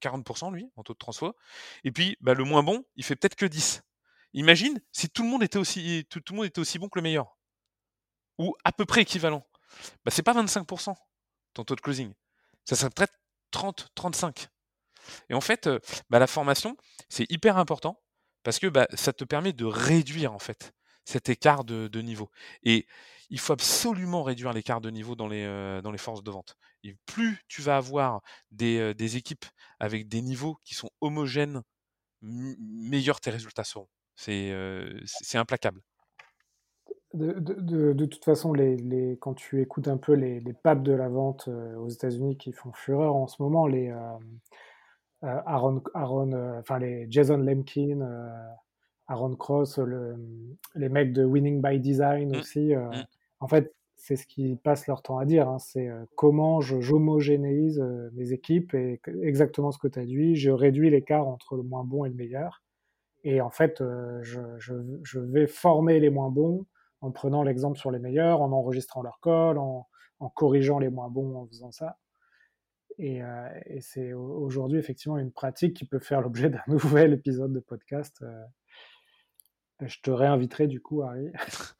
[0.00, 1.34] 40% lui, en taux de transfo.
[1.84, 3.82] Et puis, bah, le moins bon, il fait peut-être que 10.
[4.34, 7.02] Imagine si tout le monde était aussi, tout, le monde était aussi bon que le
[7.02, 7.36] meilleur.
[8.38, 9.46] Ou à peu près équivalent.
[10.04, 10.94] Bah, c'est pas 25%
[11.54, 12.12] ton taux de closing.
[12.64, 13.14] Ça serait peut-être
[13.52, 14.48] 30, 35.
[15.28, 15.68] Et en fait,
[16.10, 16.76] bah, la formation,
[17.08, 18.02] c'est hyper important
[18.42, 22.30] parce que bah, ça te permet de réduire en fait cet écart de, niveau.
[22.62, 22.86] Et
[23.30, 26.56] il faut absolument réduire l'écart de niveau dans les, dans les forces de vente.
[27.06, 28.20] Plus tu vas avoir
[28.50, 29.44] des, des équipes
[29.80, 31.62] avec des niveaux qui sont homogènes,
[32.22, 33.88] meilleurs tes résultats seront.
[34.16, 34.52] C'est
[35.04, 35.80] c'est implacable.
[37.14, 40.82] De, de, de, toute façon, les, les, quand tu écoutes un peu les, les papes
[40.82, 43.94] de la vente aux États-Unis qui font fureur en ce moment, les
[45.24, 48.00] euh, Aaron, Aaron enfin les Jason Lemkin,
[49.06, 50.16] Aaron Cross, le,
[50.74, 52.38] les mecs de Winning by Design mmh.
[52.38, 52.74] aussi.
[52.74, 53.04] Mmh.
[53.40, 55.48] En fait, c'est ce qu'ils passent leur temps à dire.
[55.48, 57.82] Hein, c'est comment j'homogénéise
[58.12, 60.36] mes équipes et exactement ce que tu as dit.
[60.36, 62.62] Je réduis l'écart entre le moins bon et le meilleur.
[63.24, 63.82] Et en fait,
[64.22, 66.66] je, je, je, vais former les moins bons
[67.00, 69.86] en prenant l'exemple sur les meilleurs, en enregistrant leur call, en,
[70.20, 71.96] en, corrigeant les moins bons en faisant ça.
[72.98, 73.20] Et,
[73.66, 78.22] et c'est aujourd'hui effectivement une pratique qui peut faire l'objet d'un nouvel épisode de podcast.
[79.86, 81.30] Je te réinviterai du coup, Harry.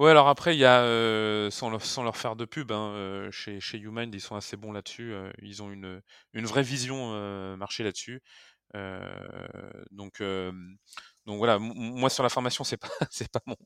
[0.00, 3.60] Ouais, alors après, il y a, euh, sans, leur, faire de pub, hein, euh, chez,
[3.60, 5.12] chez Humind, ils sont assez bons là-dessus.
[5.12, 7.12] Euh, ils ont une, une vraie vision
[7.56, 8.20] marché là-dessus.
[9.92, 10.20] donc,
[11.26, 13.56] donc voilà, moi sur la formation, c'est pas, c'est pas mon.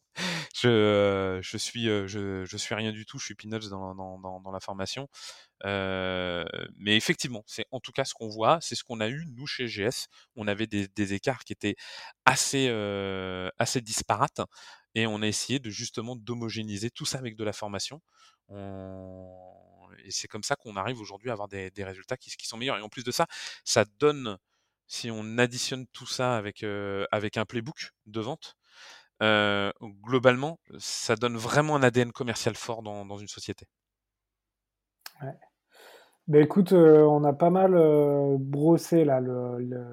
[0.54, 3.18] Je, je suis, je, je suis rien du tout.
[3.18, 5.08] Je suis peanuts dans, la formation.
[5.64, 9.46] mais effectivement, c'est en tout cas ce qu'on voit, c'est ce qu'on a eu nous
[9.46, 10.08] chez GS.
[10.36, 11.76] On avait des, des écarts qui étaient
[12.24, 12.68] assez,
[13.58, 14.40] assez disparates
[14.94, 18.00] et on a essayé de justement d'homogénéiser tout ça avec de la formation.
[20.04, 22.78] Et c'est comme ça qu'on arrive aujourd'hui à avoir des, résultats qui, sont meilleurs.
[22.78, 23.26] Et en plus de ça,
[23.64, 24.38] ça donne,
[24.88, 26.64] si on additionne tout ça avec,
[27.12, 28.56] avec un playbook de vente,
[30.02, 33.66] globalement, ça donne vraiment un ADN commercial fort dans, une société.
[35.22, 35.34] Ouais.
[36.26, 37.72] Ben écoute, on a pas mal
[38.38, 39.20] brossé là,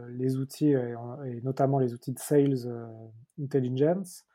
[0.09, 2.67] les outils, et, notamment les outils de sales
[3.41, 4.25] intelligence.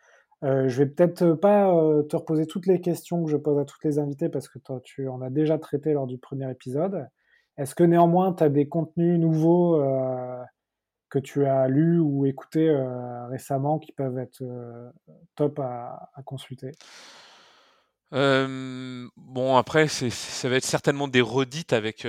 [0.42, 1.66] Je vais peut-être pas
[2.08, 4.80] te reposer toutes les questions que je pose à toutes les invités parce que toi,
[4.82, 7.08] tu en as déjà traité lors du premier épisode.
[7.60, 10.42] Est-ce que néanmoins, tu as des contenus nouveaux euh,
[11.10, 12.74] que tu as lus ou écoutés
[13.28, 14.42] récemment qui peuvent être
[15.34, 16.70] top à, consulter?
[18.12, 22.06] Bon après ça va être certainement des redites avec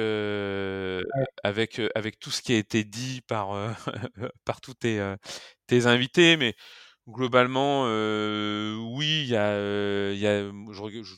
[1.44, 3.50] avec avec tout ce qui a été dit par
[4.46, 5.16] par tous tes,
[5.68, 6.56] tes invités mais
[7.08, 11.16] Globalement, oui, il y a, y a je,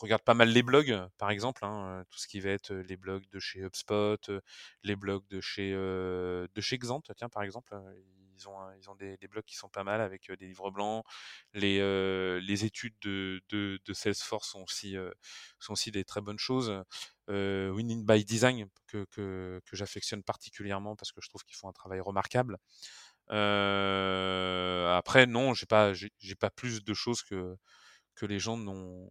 [0.00, 3.28] regarde pas mal les blogs, par exemple, hein, tout ce qui va être les blogs
[3.30, 4.30] de chez HubSpot,
[4.82, 7.74] les blogs de chez de chez Xant, tiens par exemple,
[8.36, 11.04] ils ont ils ont des, blogs qui sont pas mal avec des livres blancs,
[11.54, 11.78] les
[12.40, 14.96] les études de, de, de, Salesforce sont aussi
[15.58, 16.82] sont aussi des très bonnes choses.
[17.28, 21.72] Winning by Design que que, que j'affectionne particulièrement parce que je trouve qu'ils font un
[21.72, 22.58] travail remarquable.
[23.30, 27.56] Euh, après, non, j'ai pas, j'ai pas plus de choses que
[28.14, 29.10] que les gens n'ont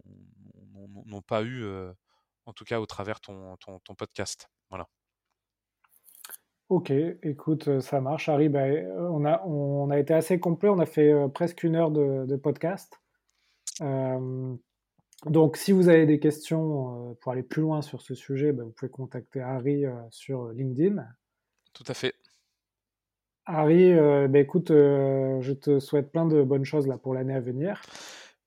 [1.06, 1.66] n'ont pas eu,
[2.46, 4.50] en tout cas au travers ton, ton, ton podcast.
[4.70, 4.88] Voilà.
[6.70, 8.28] Ok, écoute, ça marche.
[8.28, 8.66] Harry, bah,
[8.98, 12.36] on, a, on a été assez complet, on a fait presque une heure de, de
[12.36, 13.00] podcast.
[15.26, 18.72] donc, si vous avez des questions pour aller plus loin sur ce sujet, bah, vous
[18.72, 21.06] pouvez contacter Harry sur LinkedIn.
[21.74, 22.16] Tout à fait.
[23.46, 23.94] Harry,
[24.28, 27.82] bah, écoute, je te souhaite plein de bonnes choses là pour l'année à venir.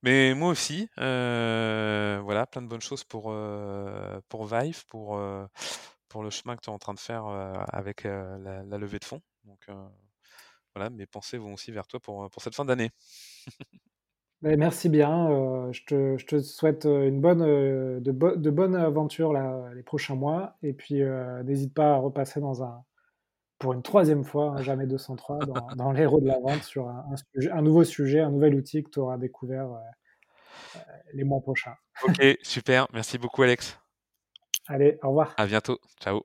[0.03, 3.35] Mais moi aussi, euh, voilà, plein de bonnes choses pour,
[4.29, 5.21] pour Vive, pour,
[6.09, 7.27] pour le chemin que tu es en train de faire
[7.73, 9.21] avec la, levée de fonds.
[9.45, 9.69] Donc
[10.75, 12.91] voilà, mes pensées vont aussi vers toi pour, pour cette fin d'année.
[14.43, 15.29] Bah, merci bien.
[15.71, 20.57] je, te, je, te, souhaite une bonne, de, de bonnes aventures là, les prochains mois.
[20.63, 21.03] Et puis,
[21.45, 22.83] n'hésite pas à repasser dans un,
[23.61, 27.05] pour une troisième fois, hein, jamais 203, dans, dans l'héros de la vente sur un,
[27.53, 29.79] un, nouveau sujet, un nouvel outil que tu auras découvert euh,
[30.77, 30.81] euh,
[31.13, 31.75] les mois prochains.
[32.03, 32.89] Ok, super.
[32.93, 33.79] Merci beaucoup, Alex.
[34.67, 35.35] Allez, au revoir.
[35.37, 35.79] À bientôt.
[36.01, 36.23] Ciao.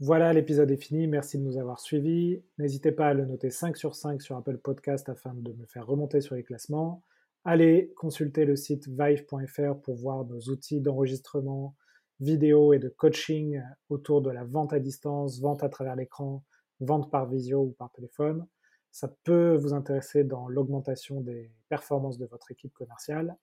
[0.00, 1.06] Voilà, l'épisode est fini.
[1.06, 2.42] Merci de nous avoir suivis.
[2.58, 5.86] N'hésitez pas à le noter 5 sur 5 sur Apple Podcast afin de me faire
[5.86, 7.02] remonter sur les classements.
[7.44, 11.76] Allez consulter le site vive.fr pour voir nos outils d'enregistrement,
[12.20, 16.42] vidéo et de coaching autour de la vente à distance, vente à travers l'écran,
[16.80, 18.46] vente par visio ou par téléphone.
[18.90, 23.36] Ça peut vous intéresser dans l'augmentation des performances de votre équipe commerciale.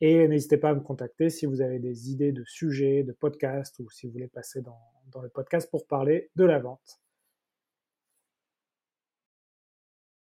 [0.00, 3.78] Et n'hésitez pas à me contacter si vous avez des idées de sujets, de podcasts
[3.78, 4.80] ou si vous voulez passer dans,
[5.12, 7.03] dans le podcast pour parler de la vente.